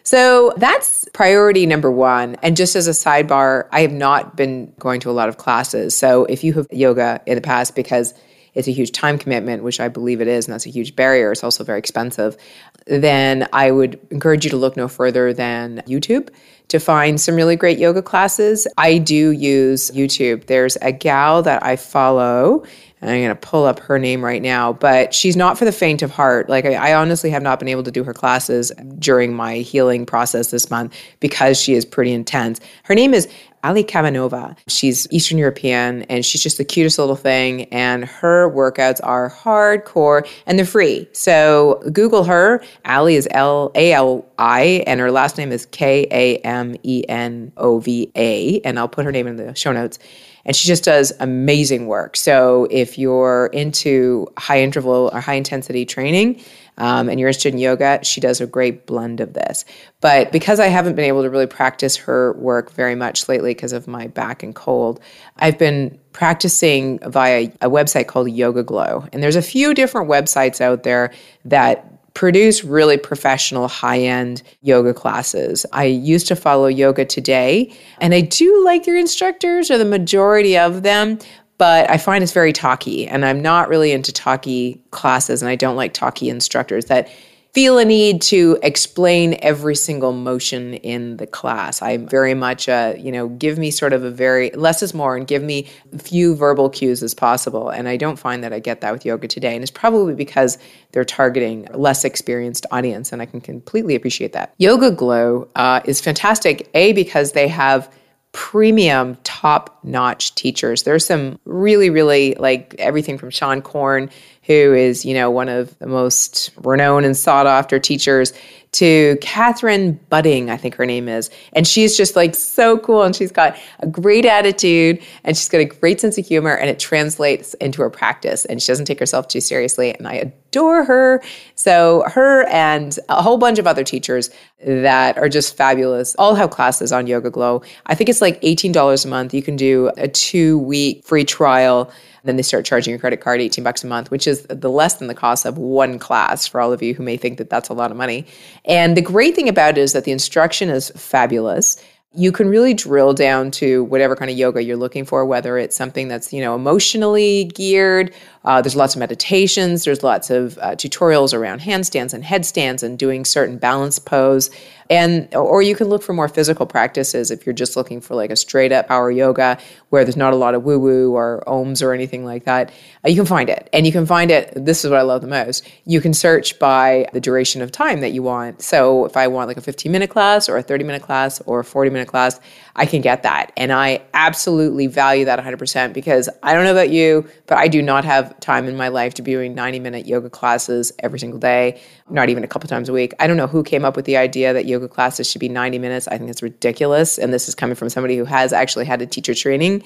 So 0.03 0.53
that's 0.57 1.07
priority 1.13 1.65
number 1.65 1.91
one. 1.91 2.35
And 2.41 2.57
just 2.57 2.75
as 2.75 2.87
a 2.87 2.91
sidebar, 2.91 3.67
I 3.71 3.81
have 3.81 3.91
not 3.91 4.35
been 4.35 4.73
going 4.79 4.99
to 5.01 5.09
a 5.09 5.13
lot 5.13 5.29
of 5.29 5.37
classes. 5.37 5.95
So 5.95 6.25
if 6.25 6.43
you 6.43 6.53
have 6.53 6.67
yoga 6.71 7.21
in 7.27 7.35
the 7.35 7.41
past 7.41 7.75
because 7.75 8.13
it's 8.53 8.67
a 8.67 8.71
huge 8.71 8.91
time 8.91 9.17
commitment, 9.17 9.63
which 9.63 9.79
I 9.79 9.87
believe 9.87 10.21
it 10.21 10.27
is, 10.27 10.47
and 10.47 10.53
that's 10.53 10.65
a 10.65 10.69
huge 10.69 10.95
barrier. 10.95 11.31
It's 11.31 11.43
also 11.43 11.63
very 11.63 11.79
expensive. 11.79 12.37
Then 12.85 13.47
I 13.53 13.71
would 13.71 13.99
encourage 14.09 14.43
you 14.43 14.49
to 14.51 14.57
look 14.57 14.75
no 14.77 14.87
further 14.87 15.33
than 15.33 15.83
YouTube 15.87 16.29
to 16.69 16.79
find 16.79 17.19
some 17.19 17.35
really 17.35 17.55
great 17.55 17.79
yoga 17.79 18.01
classes. 18.01 18.67
I 18.77 18.99
do 18.99 19.31
use 19.31 19.91
YouTube. 19.91 20.45
There's 20.45 20.77
a 20.81 20.91
gal 20.91 21.41
that 21.43 21.63
I 21.63 21.75
follow 21.75 22.63
and 23.01 23.09
I'm 23.09 23.21
going 23.21 23.29
to 23.29 23.35
pull 23.35 23.65
up 23.65 23.79
her 23.79 23.97
name 23.97 24.23
right 24.23 24.41
now, 24.41 24.73
but 24.73 25.13
she's 25.13 25.37
not 25.37 25.57
for 25.57 25.63
the 25.63 25.71
faint 25.71 26.01
of 26.01 26.11
heart. 26.11 26.49
Like, 26.49 26.65
I, 26.65 26.73
I, 26.73 26.93
honestly 26.95 27.29
have 27.29 27.41
not 27.41 27.57
been 27.59 27.69
able 27.69 27.83
to 27.83 27.91
do 27.91 28.03
her 28.03 28.13
classes 28.13 28.71
during 28.97 29.33
my 29.33 29.57
healing 29.57 30.05
process 30.05 30.51
this 30.51 30.69
month 30.69 30.93
because 31.21 31.59
she 31.59 31.75
is 31.75 31.85
pretty 31.85 32.11
intense. 32.11 32.59
Her 32.83 32.95
name 32.95 33.13
is 33.13 33.29
Ali 33.63 33.83
Kamenova. 33.83 34.57
She's 34.67 35.07
Eastern 35.11 35.37
European 35.37 36.03
and 36.03 36.25
she's 36.25 36.41
just 36.41 36.57
the 36.57 36.65
cutest 36.65 36.97
little 36.97 37.15
thing. 37.15 37.65
And 37.65 38.05
her 38.05 38.49
workouts 38.51 38.99
are 39.03 39.29
hardcore 39.29 40.27
and 40.45 40.57
they're 40.57 40.65
free. 40.65 41.07
So 41.13 41.81
Google 41.91 42.23
her. 42.23 42.63
Ali 42.85 43.15
is 43.15 43.27
L 43.31 43.71
A 43.75 43.93
L 43.93 44.25
I 44.37 44.83
and 44.87 44.99
her 44.99 45.11
last 45.11 45.37
name 45.37 45.51
is 45.51 45.65
K 45.65 46.07
A 46.11 46.37
M 46.37 46.75
E 46.83 47.03
N 47.09 47.51
O 47.57 47.79
V 47.79 48.11
A. 48.15 48.59
And 48.61 48.79
I'll 48.79 48.87
put 48.87 49.05
her 49.05 49.11
name 49.11 49.27
in 49.27 49.35
the 49.35 49.53
show 49.55 49.71
notes 49.71 49.99
and 50.45 50.55
she 50.55 50.67
just 50.67 50.83
does 50.83 51.13
amazing 51.19 51.87
work. 51.87 52.15
So 52.15 52.67
if 52.71 52.97
you're 52.97 53.47
into 53.47 54.27
high 54.37 54.61
interval 54.61 55.11
or 55.13 55.19
high 55.19 55.35
intensity 55.35 55.85
training, 55.85 56.41
um, 56.79 57.09
and 57.09 57.19
you're 57.19 57.29
interested 57.29 57.53
in 57.53 57.59
yoga, 57.59 57.99
she 58.03 58.19
does 58.19 58.41
a 58.41 58.47
great 58.47 58.85
blend 58.85 59.19
of 59.19 59.33
this. 59.33 59.65
But 60.01 60.31
because 60.31 60.59
I 60.59 60.67
haven't 60.67 60.95
been 60.95 61.05
able 61.05 61.23
to 61.23 61.29
really 61.29 61.47
practice 61.47 61.95
her 61.97 62.33
work 62.33 62.71
very 62.71 62.95
much 62.95 63.29
lately 63.29 63.53
because 63.53 63.73
of 63.73 63.87
my 63.87 64.07
back 64.07 64.41
and 64.41 64.55
cold, 64.55 64.99
I've 65.37 65.59
been 65.59 65.99
practicing 66.13 66.99
via 66.99 67.51
a 67.61 67.69
website 67.69 68.07
called 68.07 68.27
YogaGlo. 68.27 69.09
And 69.13 69.21
there's 69.21 69.35
a 69.35 69.41
few 69.41 69.73
different 69.73 70.09
websites 70.09 70.61
out 70.61 70.83
there 70.83 71.13
that 71.45 71.85
produce 72.13 72.63
really 72.63 72.97
professional 72.97 73.67
high 73.67 73.99
end 73.99 74.41
yoga 74.61 74.93
classes. 74.93 75.65
I 75.71 75.85
used 75.85 76.27
to 76.27 76.35
follow 76.35 76.67
Yoga 76.67 77.05
Today, 77.05 77.73
and 78.01 78.13
I 78.13 78.21
do 78.21 78.65
like 78.65 78.85
their 78.85 78.97
instructors, 78.97 79.69
or 79.71 79.77
the 79.77 79.85
majority 79.85 80.57
of 80.57 80.83
them, 80.83 81.19
but 81.59 81.87
I 81.89 81.97
find 81.97 82.23
it's 82.23 82.33
very 82.33 82.53
talky, 82.53 83.07
and 83.07 83.23
I'm 83.23 83.41
not 83.41 83.69
really 83.69 83.91
into 83.91 84.11
talky 84.11 84.81
classes, 84.89 85.43
and 85.43 85.49
I 85.49 85.55
don't 85.55 85.75
like 85.75 85.93
talky 85.93 86.29
instructors 86.29 86.85
that 86.85 87.09
feel 87.53 87.79
a 87.79 87.85
need 87.85 88.21
to 88.21 88.57
explain 88.61 89.37
every 89.41 89.75
single 89.75 90.13
motion 90.13 90.75
in 90.75 91.17
the 91.17 91.25
class. 91.25 91.81
I'm 91.81 92.07
very 92.07 92.35
much 92.35 92.67
a, 92.67 92.95
you 92.99 93.11
know, 93.11 93.27
give 93.27 93.57
me 93.57 93.71
sort 93.71 93.91
of 93.91 94.03
a 94.03 94.11
very 94.11 94.51
less 94.51 94.83
is 94.83 94.93
more 94.93 95.17
and 95.17 95.27
give 95.27 95.41
me 95.41 95.67
few 95.97 96.35
verbal 96.35 96.69
cues 96.69 97.01
as 97.01 97.15
possible. 97.15 97.69
And 97.69 97.89
I 97.89 97.97
don't 97.97 98.19
find 98.19 98.43
that 98.43 98.53
I 98.53 98.59
get 98.59 98.81
that 98.81 98.93
with 98.93 99.03
yoga 99.03 99.27
today. 99.27 99.55
And 99.55 99.63
it's 99.63 99.71
probably 99.71 100.13
because 100.13 100.59
they're 100.91 101.03
targeting 101.03 101.67
a 101.71 101.77
less 101.77 102.05
experienced 102.05 102.67
audience. 102.71 103.11
And 103.11 103.19
I 103.19 103.25
can 103.25 103.41
completely 103.41 103.95
appreciate 103.95 104.33
that. 104.33 104.53
YogaGlo 104.59 105.49
uh, 105.55 105.81
is 105.85 105.99
fantastic, 105.99 106.69
A, 106.75 106.93
because 106.93 107.31
they 107.31 107.47
have 107.47 107.91
premium 108.31 109.17
top 109.23 109.79
notch 109.83 110.35
teachers. 110.35 110.83
There's 110.83 111.05
some 111.05 111.39
really, 111.45 111.89
really 111.89 112.35
like 112.35 112.75
everything 112.77 113.17
from 113.17 113.31
Seane 113.31 113.61
Corn 113.61 114.09
who 114.43 114.73
is, 114.73 115.05
you 115.05 115.13
know, 115.13 115.29
one 115.29 115.47
of 115.47 115.77
the 115.77 115.85
most 115.85 116.49
renowned 116.57 117.05
and 117.05 117.15
sought 117.15 117.45
after 117.45 117.79
teachers, 117.79 118.33
to 118.71 119.17
Kathryn 119.21 119.97
Budig, 120.11 120.49
I 120.49 120.57
think 120.57 120.75
her 120.75 120.85
name 120.85 121.07
is. 121.07 121.29
And 121.53 121.67
she's 121.67 121.97
just 121.97 122.15
like 122.15 122.35
so 122.35 122.77
cool. 122.77 123.03
And 123.03 123.15
she's 123.15 123.31
got 123.31 123.57
a 123.79 123.87
great 123.87 124.25
attitude 124.25 125.01
and 125.23 125.35
she's 125.35 125.49
got 125.49 125.59
a 125.59 125.65
great 125.65 125.99
sense 125.99 126.17
of 126.17 126.25
humor 126.25 126.53
and 126.55 126.69
it 126.69 126.79
translates 126.79 127.55
into 127.55 127.81
her 127.81 127.89
practice. 127.89 128.45
And 128.45 128.61
she 128.61 128.67
doesn't 128.67 128.85
take 128.85 128.99
herself 128.99 129.27
too 129.27 129.41
seriously. 129.41 129.95
And 129.95 130.07
I 130.07 130.33
adore 130.49 130.83
her. 130.83 131.21
So, 131.55 132.03
her 132.07 132.43
and 132.47 132.97
a 133.09 133.21
whole 133.21 133.37
bunch 133.37 133.59
of 133.59 133.67
other 133.67 133.83
teachers 133.83 134.29
that 134.65 135.17
are 135.17 135.29
just 135.29 135.55
fabulous 135.55 136.15
all 136.15 136.35
have 136.35 136.49
classes 136.49 136.91
on 136.91 137.05
YogaGlo. 137.05 137.65
I 137.85 137.95
think 137.95 138.09
it's 138.09 138.21
like 138.21 138.41
$18 138.41 139.05
a 139.05 139.07
month. 139.07 139.33
You 139.33 139.41
can 139.41 139.55
do 139.55 139.91
a 139.97 140.07
two 140.07 140.59
week 140.59 141.05
free 141.05 141.23
trial 141.23 141.91
then 142.23 142.35
they 142.35 142.41
start 142.41 142.65
charging 142.65 142.91
your 142.91 142.99
credit 142.99 143.21
card 143.21 143.41
18 143.41 143.63
bucks 143.63 143.83
a 143.83 143.87
month, 143.87 144.11
which 144.11 144.27
is 144.27 144.43
the 144.43 144.69
less 144.69 144.95
than 144.95 145.07
the 145.07 145.15
cost 145.15 145.45
of 145.45 145.57
one 145.57 145.99
class 145.99 146.47
for 146.47 146.61
all 146.61 146.73
of 146.73 146.81
you 146.81 146.93
who 146.93 147.03
may 147.03 147.17
think 147.17 147.37
that 147.37 147.49
that's 147.49 147.69
a 147.69 147.73
lot 147.73 147.91
of 147.91 147.97
money. 147.97 148.25
And 148.65 148.97
the 148.97 149.01
great 149.01 149.35
thing 149.35 149.49
about 149.49 149.77
it 149.77 149.81
is 149.81 149.93
that 149.93 150.03
the 150.03 150.11
instruction 150.11 150.69
is 150.69 150.91
fabulous 150.91 151.81
you 152.15 152.31
can 152.31 152.49
really 152.49 152.73
drill 152.73 153.13
down 153.13 153.51
to 153.51 153.83
whatever 153.83 154.15
kind 154.15 154.31
of 154.31 154.37
yoga 154.37 154.63
you're 154.63 154.75
looking 154.75 155.05
for 155.05 155.25
whether 155.25 155.59
it's 155.59 155.75
something 155.75 156.07
that's 156.07 156.33
you 156.33 156.41
know 156.41 156.55
emotionally 156.55 157.45
geared 157.53 158.13
uh, 158.45 158.59
there's 158.61 158.75
lots 158.75 158.95
of 158.95 158.99
meditations 158.99 159.83
there's 159.83 160.01
lots 160.01 160.31
of 160.31 160.57
uh, 160.57 160.71
tutorials 160.71 161.37
around 161.37 161.61
handstands 161.61 162.11
and 162.11 162.23
headstands 162.23 162.81
and 162.81 162.97
doing 162.97 163.23
certain 163.23 163.59
balance 163.59 163.99
pose 163.99 164.49
and 164.89 165.33
or 165.35 165.61
you 165.61 165.75
can 165.75 165.87
look 165.87 166.01
for 166.01 166.13
more 166.13 166.27
physical 166.27 166.65
practices 166.65 167.29
if 167.29 167.45
you're 167.45 167.53
just 167.53 167.75
looking 167.75 168.01
for 168.01 168.15
like 168.15 168.31
a 168.31 168.35
straight 168.35 168.71
up 168.71 168.87
power 168.87 169.11
yoga 169.11 169.57
where 169.89 170.03
there's 170.03 170.17
not 170.17 170.33
a 170.33 170.35
lot 170.35 170.55
of 170.55 170.63
woo 170.63 170.79
woo 170.79 171.13
or 171.15 171.43
ohms 171.47 171.83
or 171.83 171.93
anything 171.93 172.25
like 172.25 172.45
that. 172.45 172.71
Uh, 173.05 173.09
you 173.09 173.15
can 173.15 173.25
find 173.25 173.49
it. 173.49 173.69
And 173.71 173.85
you 173.85 173.91
can 173.91 174.05
find 174.05 174.31
it 174.31 174.51
this 174.55 174.83
is 174.83 174.89
what 174.89 174.99
i 174.99 175.03
love 175.03 175.21
the 175.21 175.27
most 175.27 175.67
you 175.85 176.01
can 176.01 176.13
search 176.13 176.57
by 176.59 177.07
the 177.13 177.21
duration 177.21 177.61
of 177.61 177.71
time 177.71 178.01
that 178.01 178.11
you 178.11 178.23
want. 178.23 178.61
So 178.61 179.05
if 179.05 179.15
i 179.15 179.27
want 179.27 179.47
like 179.47 179.57
a 179.57 179.61
15 179.61 179.91
minute 179.91 180.09
class 180.09 180.49
or 180.49 180.57
a 180.57 180.63
30 180.63 180.83
minute 180.83 181.01
class 181.01 181.41
or 181.41 181.59
a 181.59 181.63
40 181.63 181.89
minute 181.91 182.07
class 182.07 182.39
I 182.79 182.85
can 182.85 183.01
get 183.01 183.23
that. 183.23 183.51
And 183.57 183.73
I 183.73 184.01
absolutely 184.13 184.87
value 184.87 185.25
that 185.25 185.37
100% 185.37 185.91
because 185.91 186.29
I 186.41 186.53
don't 186.53 186.63
know 186.63 186.71
about 186.71 186.89
you, 186.89 187.27
but 187.45 187.57
I 187.57 187.67
do 187.67 187.81
not 187.81 188.05
have 188.05 188.39
time 188.39 188.69
in 188.69 188.77
my 188.77 188.87
life 188.87 189.15
to 189.15 189.21
be 189.21 189.31
doing 189.31 189.53
90 189.53 189.81
minute 189.81 190.07
yoga 190.07 190.29
classes 190.29 190.93
every 190.99 191.19
single 191.19 191.39
day, 191.39 191.81
not 192.09 192.29
even 192.29 192.43
a 192.43 192.47
couple 192.47 192.67
times 192.67 192.89
a 192.89 192.93
week. 192.93 193.13
I 193.19 193.27
don't 193.27 193.37
know 193.37 193.47
who 193.47 193.63
came 193.63 193.85
up 193.85 193.95
with 193.95 194.05
the 194.05 194.17
idea 194.17 194.53
that 194.53 194.65
yoga 194.65 194.87
classes 194.87 195.29
should 195.29 195.39
be 195.39 195.49
90 195.49 195.79
minutes. 195.79 196.07
I 196.07 196.17
think 196.17 196.29
it's 196.29 196.41
ridiculous. 196.41 197.17
And 197.17 197.33
this 197.33 197.47
is 197.47 197.55
coming 197.55 197.75
from 197.75 197.89
somebody 197.89 198.17
who 198.17 198.25
has 198.25 198.53
actually 198.53 198.85
had 198.85 199.01
a 199.01 199.05
teacher 199.05 199.33
training. 199.33 199.83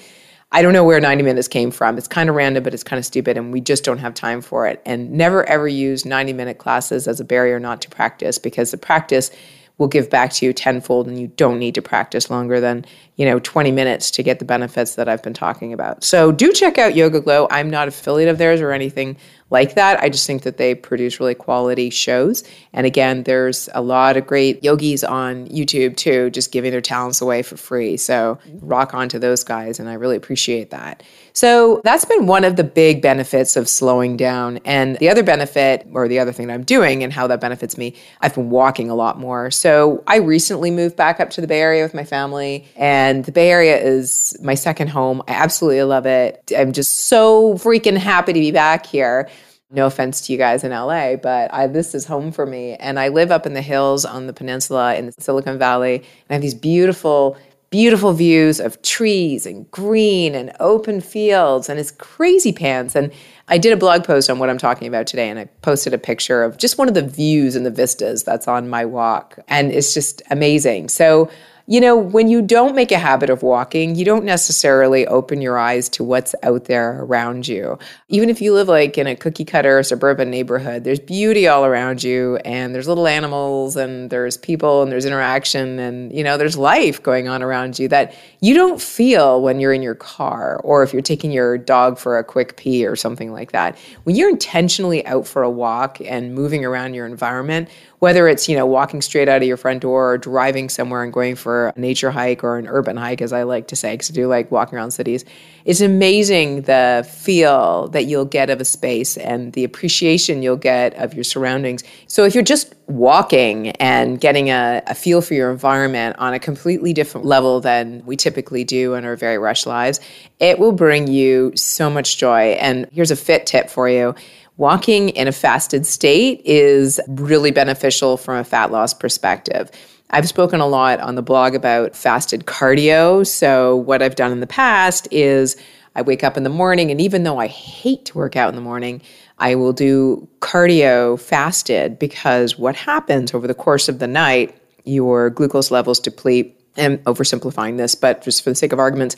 I 0.51 0.62
don't 0.62 0.74
know 0.74 0.84
where 0.84 1.00
90 1.00 1.24
minutes 1.24 1.48
came 1.48 1.72
from. 1.72 1.98
It's 1.98 2.08
kind 2.08 2.30
of 2.30 2.36
random, 2.36 2.63
but 2.63 2.74
it's 2.74 2.84
kind 2.84 3.00
of 3.00 3.06
stupid, 3.06 3.38
and 3.38 3.51
we 3.51 3.60
just 3.60 3.84
don't 3.84 3.98
have 3.98 4.13
time 4.13 4.39
for 4.39 4.68
it. 4.68 4.82
And 4.86 5.12
never 5.12 5.44
ever 5.50 5.68
use 5.68 6.06
90 6.06 6.34
minute 6.34 6.60
classes 6.60 7.08
as 7.08 7.20
a 7.20 7.25
barrier 7.25 7.60
not 7.60 7.82
to 7.82 7.89
practice 7.89 8.38
because 8.38 8.70
the 8.70 8.77
practice 8.77 9.32
will 9.77 9.88
give 9.88 10.10
back 10.10 10.32
to 10.32 10.46
you 10.46 10.53
tenfold 10.53 11.08
and 11.08 11.20
you 11.20 11.27
don't 11.27 11.58
need 11.58 11.75
to 11.75 11.82
practice 11.82 12.30
longer 12.30 12.60
than 12.60 12.86
you 13.15 13.25
know 13.25 13.39
20 13.39 13.72
minutes 13.72 14.12
to 14.12 14.24
get 14.24 14.39
the 14.39 14.46
benefits 14.46 14.96
that 14.96 15.10
i've 15.10 15.24
been 15.24 15.34
talking 15.34 15.74
about 15.74 16.03
so 16.03 16.32
do 16.32 16.51
check 16.53 16.77
out 16.77 16.94
YogaGlo 16.94 17.48
i'm 17.50 17.70
not 17.70 17.88
affiliate 17.88 18.30
of 18.30 18.38
theirs 18.38 18.62
or 18.62 18.72
anything 18.72 19.18
like 19.53 19.75
that. 19.75 20.01
I 20.01 20.10
just 20.10 20.27
think 20.27 20.41
that 20.41 20.57
they 20.57 20.75
produce 20.75 21.19
really 21.19 21.36
quality 21.36 21.89
shows. 21.89 22.43
And 22.74 22.86
again 22.86 23.24
there's 23.24 23.69
a 23.74 23.81
lot 23.81 24.17
of 24.17 24.27
great 24.27 24.63
yogis 24.63 25.03
on 25.03 25.48
youtube 25.48 25.95
too 25.95 26.29
just 26.31 26.51
giving 26.51 26.72
their 26.72 26.81
talents 26.81 27.22
away 27.22 27.43
for 27.43 27.55
free. 27.55 27.95
So 27.95 28.39
rock 28.60 28.93
on 28.93 29.07
to 29.10 29.19
those 29.19 29.43
guys 29.43 29.79
and 29.79 29.88
i 29.88 29.93
really 29.93 30.15
appreciate 30.15 30.72
that 30.72 31.03
so 31.34 31.82
that's 31.84 32.06
been 32.06 32.28
one 32.28 32.44
of 32.44 32.56
the 32.56 32.63
big 32.63 33.02
benefits 33.02 33.56
of 33.56 33.68
slowing 33.68 34.16
down. 34.16 34.60
And 34.66 34.98
the 34.98 35.10
other 35.10 35.24
benefit, 35.24 35.86
or 35.92 36.08
the 36.08 36.20
other 36.20 36.32
thing 36.32 36.48
that 36.48 36.54
I'm 36.54 36.63
doing 36.63 37.04
and 37.04 37.12
how 37.12 37.28
that 37.28 37.42
benefits 37.42 37.78
me, 37.78 37.96
I've 38.22 38.36
been 38.36 38.50
walking 38.50 38.90
a 38.90 38.96
lot 38.96 39.20
more. 39.20 39.50
So 39.52 40.04
I 40.06 40.18
recently 40.18 40.70
moved 40.72 40.96
back 40.96 41.20
up 41.20 41.32
to 41.32 41.42
the 41.42 41.48
Bay 41.48 41.60
Area 41.60 41.84
with 41.84 41.94
my 41.94 42.04
family, 42.04 42.68
and 42.75 43.25
the 43.25 43.32
Bay 43.32 43.50
Area 43.50 43.78
is 43.78 44.38
my 44.42 44.56
second 44.56 44.90
home. 44.90 45.22
I 45.28 45.34
absolutely 45.34 45.84
love 45.84 46.06
it. 46.06 46.52
I'm 46.56 46.72
just 46.72 47.08
so 47.08 47.56
freaking 47.56 47.98
happy 47.98 48.34
to 48.34 48.40
be 48.40 48.52
back 48.52 48.86
here. 48.86 49.30
No 49.72 49.88
offense 49.88 50.28
to 50.28 50.32
you 50.32 50.38
guys 50.38 50.63
in 50.63 50.70
LA, 50.70 51.16
but 51.16 51.52
I, 51.52 51.66
this 51.66 51.96
is 51.96 52.06
home 52.06 52.32
for 52.32 52.46
me. 52.46 52.75
And 52.75 53.00
I 53.00 53.08
live 53.08 53.32
up 53.32 53.48
in 53.48 53.56
the 53.56 53.62
hills 53.62 54.06
on 54.06 54.28
the 54.28 54.34
peninsula 54.34 54.94
in 54.96 55.12
Silicon 55.13 55.58
Valley. 55.58 55.96
And 55.96 56.06
I 56.30 56.34
have 56.34 56.44
these 56.44 56.54
beautiful 56.54 57.38
beautiful 57.74 58.13
views 58.13 58.60
of 58.60 58.80
trees 58.84 59.48
and 59.48 59.70
green 59.72 60.36
and 60.36 60.51
open 60.60 61.01
fields 61.01 61.68
and 61.68 61.80
it's 61.80 61.89
crazy 61.89 62.53
pants. 62.53 62.96
And 62.96 63.12
I 63.48 63.58
did 63.58 63.74
a 63.74 63.77
blog 63.77 64.03
post 64.03 64.30
on 64.30 64.38
what 64.38 64.48
I'm 64.51 64.60
talking 64.60 64.88
about 64.88 65.08
today, 65.08 65.27
and 65.27 65.39
I 65.39 65.46
posted 65.63 65.92
a 65.92 65.98
picture 65.98 66.44
of 66.44 66.58
just 66.58 66.77
one 66.77 66.88
of 66.88 66.94
the 66.94 67.01
views 67.01 67.56
and 67.56 67.65
the 67.65 67.72
vistas 67.72 68.24
that's 68.24 68.48
on 68.48 68.70
my 68.70 68.86
walk. 68.86 69.39
And 69.48 69.72
it's 69.72 69.92
just 69.92 70.22
amazing. 70.30 70.89
So 70.89 71.32
you 71.65 71.79
know, 71.79 71.96
when 71.96 72.27
you 72.27 72.41
don't 72.41 72.75
make 72.75 72.91
a 72.91 72.98
habit 72.98 73.29
of 73.29 73.41
walking, 73.41 73.96
you 73.96 74.03
don't 74.03 74.25
necessarily 74.25 75.08
open 75.08 75.41
your 75.41 75.58
eyes 75.58 75.88
to 75.89 76.03
what's 76.03 76.36
out 76.43 76.65
there 76.65 77.01
around 77.01 77.48
you. 77.48 77.79
Even 78.10 78.29
if 78.29 78.41
you 78.41 78.53
live 78.53 78.67
like 78.67 78.98
in 78.98 79.08
a 79.08 79.15
cookie 79.15 79.46
cutter 79.46 79.82
suburban 79.82 80.29
neighborhood, 80.29 80.84
there's 80.84 81.00
beauty 81.00 81.48
all 81.48 81.63
around 81.63 82.03
you 82.03 82.36
and 82.43 82.75
there's 82.75 82.88
little 82.88 83.08
animals 83.08 83.77
and 83.77 84.10
there's 84.10 84.36
people 84.36 84.84
and 84.84 84.91
there's 84.91 85.05
interaction 85.05 85.79
and, 85.79 86.13
you 86.13 86.22
know, 86.22 86.38
there's 86.38 86.58
life 86.58 87.01
going 87.01 87.29
on 87.29 87.41
around 87.41 87.79
you 87.79 87.88
that 87.88 88.13
you 88.41 88.53
don't 88.53 88.82
feel 88.82 89.41
when 89.41 89.62
you're 89.62 89.74
in 89.74 89.82
your 89.82 89.96
car 89.96 90.60
or 90.65 90.84
if 90.84 90.91
you're 90.91 91.01
taking 91.01 91.32
your 91.32 91.58
dog 91.58 91.98
for 91.98 92.17
a 92.17 92.25
quick 92.25 92.58
pee 92.58 92.86
or 92.86 92.98
something 92.98 93.32
like 93.32 93.53
that. 93.53 93.77
When 94.03 94.17
you're 94.17 94.29
intentionally 94.29 95.05
out 95.05 95.25
for 95.25 95.43
a 95.43 95.50
walk 95.50 96.01
and 96.01 96.36
moving 96.36 96.65
around 96.65 96.93
your 96.93 97.05
environment, 97.05 97.70
whether 98.03 98.27
it's 98.27 98.50
you 98.50 98.57
know 98.57 98.65
walking 98.65 99.01
straight 99.01 99.29
out 99.29 99.41
of 99.41 99.48
your 99.48 99.55
front 99.55 99.81
door 99.81 100.12
or 100.12 100.17
driving 100.17 100.67
somewhere 100.67 101.03
and 101.03 101.13
going 101.13 101.36
for 101.36 101.69
a 101.69 101.79
nature 101.79 102.12
hike 102.12 102.43
or 102.43 102.57
an 102.57 102.67
urban 102.67 102.98
hike 102.98 103.22
as 103.22 103.31
i 103.31 103.43
like 103.43 103.65
to 103.69 103.77
say 103.77 103.93
because 103.93 104.12
i 104.12 104.13
do 104.13 104.27
like 104.27 104.51
walking 104.51 104.77
around 104.77 104.91
cities 104.91 105.24
it's 105.65 105.79
amazing 105.79 106.63
the 106.63 107.07
feel 107.10 107.88
that 107.89 108.05
you'll 108.05 108.25
get 108.25 108.50
of 108.50 108.60
a 108.60 108.65
space 108.65 109.15
and 109.17 109.53
the 109.53 109.63
appreciation 109.63 110.43
you'll 110.43 110.57
get 110.57 110.93
of 110.95 111.13
your 111.13 111.24
surroundings. 111.24 111.83
So 112.07 112.25
if 112.25 112.36
you're 112.36 112.43
just 112.43 112.74
walking 112.88 113.69
and 113.72 114.19
getting 114.19 114.50
a, 114.50 114.83
a 114.88 114.95
feel 114.95 115.22
for 115.22 115.33
your 115.36 115.51
environment 115.51 116.17
on 116.19 116.33
a 116.33 116.39
completely 116.39 116.91
different 116.91 117.25
level 117.25 117.62
than 117.62 118.05
we 118.05 118.17
typically 118.17 118.65
do 118.65 118.93
in 118.95 119.05
our 119.05 119.15
very 119.15 119.38
rushed 119.38 119.65
lives 119.65 120.01
it 120.39 120.60
will 120.60 120.74
bring 120.74 121.07
you 121.07 121.53
so 121.55 121.89
much 121.89 122.17
joy. 122.17 122.51
And 122.60 122.89
here's 122.91 123.12
a 123.12 123.15
fit 123.15 123.45
tip 123.45 123.69
for 123.69 123.88
you 123.88 124.13
walking 124.57 125.10
in 125.10 125.27
a 125.27 125.31
fasted 125.31 125.86
state 125.86 126.41
is 126.45 127.00
really 127.07 127.51
beneficial 127.51 128.17
from 128.17 128.38
a 128.38 128.43
fat 128.43 128.72
loss 128.72 128.93
perspective. 128.93 129.72
I've 130.10 130.27
spoken 130.27 130.60
a 130.60 130.67
lot 130.67 131.00
on 131.00 131.15
the 131.15 131.24
blog 131.24 131.55
about 131.55 131.95
fasted 131.95 132.45
cardio. 132.45 133.25
So, 133.25 133.77
what 133.77 134.03
I've 134.03 134.15
done 134.15 134.31
in 134.31 134.41
the 134.41 134.48
past 134.48 135.07
is 135.12 135.57
I 135.95 136.01
wake 136.03 136.24
up 136.24 136.38
in 136.38 136.43
the 136.43 136.50
morning, 136.50 136.91
and 136.91 137.01
even 137.01 137.24
though 137.24 137.39
I 137.39 137.48
hate 137.48 138.05
to 138.05 138.17
work 138.17 138.36
out 138.36 138.50
in 138.50 138.55
the 138.55 138.62
morning, 138.62 139.01
I 139.39 139.55
will 139.55 139.74
do 139.74 140.27
cardio 140.39 141.19
fasted 141.19 141.98
because 141.98 142.57
what 142.57 142.75
happens 142.75 143.33
over 143.33 143.48
the 143.48 143.53
course 143.53 143.89
of 143.89 144.00
the 144.00 144.07
night, 144.07 144.55
your 144.86 145.29
glucose 145.29 145.72
levels 145.72 146.00
deplete. 146.00 146.60
I'm 146.77 146.98
oversimplifying 147.00 147.77
this, 147.77 147.93
but 147.93 148.24
just 148.24 148.43
for 148.43 148.50
the 148.50 148.55
sake 148.55 148.74
of 148.74 148.79
arguments, 148.79 149.15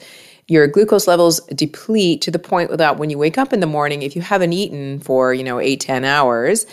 your 0.48 0.68
glucose 0.68 1.08
levels 1.08 1.40
deplete 1.48 2.22
to 2.22 2.32
the 2.32 2.40
point 2.40 2.76
that 2.78 2.98
when 2.98 3.10
you 3.10 3.18
wake 3.18 3.38
up 3.38 3.52
in 3.52 3.60
the 3.60 3.68
morning, 3.68 4.02
if 4.02 4.16
you 4.16 4.22
haven't 4.22 4.54
eaten 4.54 5.00
for, 5.00 5.34
you 5.34 5.44
know, 5.44 5.60
eight, 5.60 5.80
10 5.80 6.06
hours, 6.06 6.66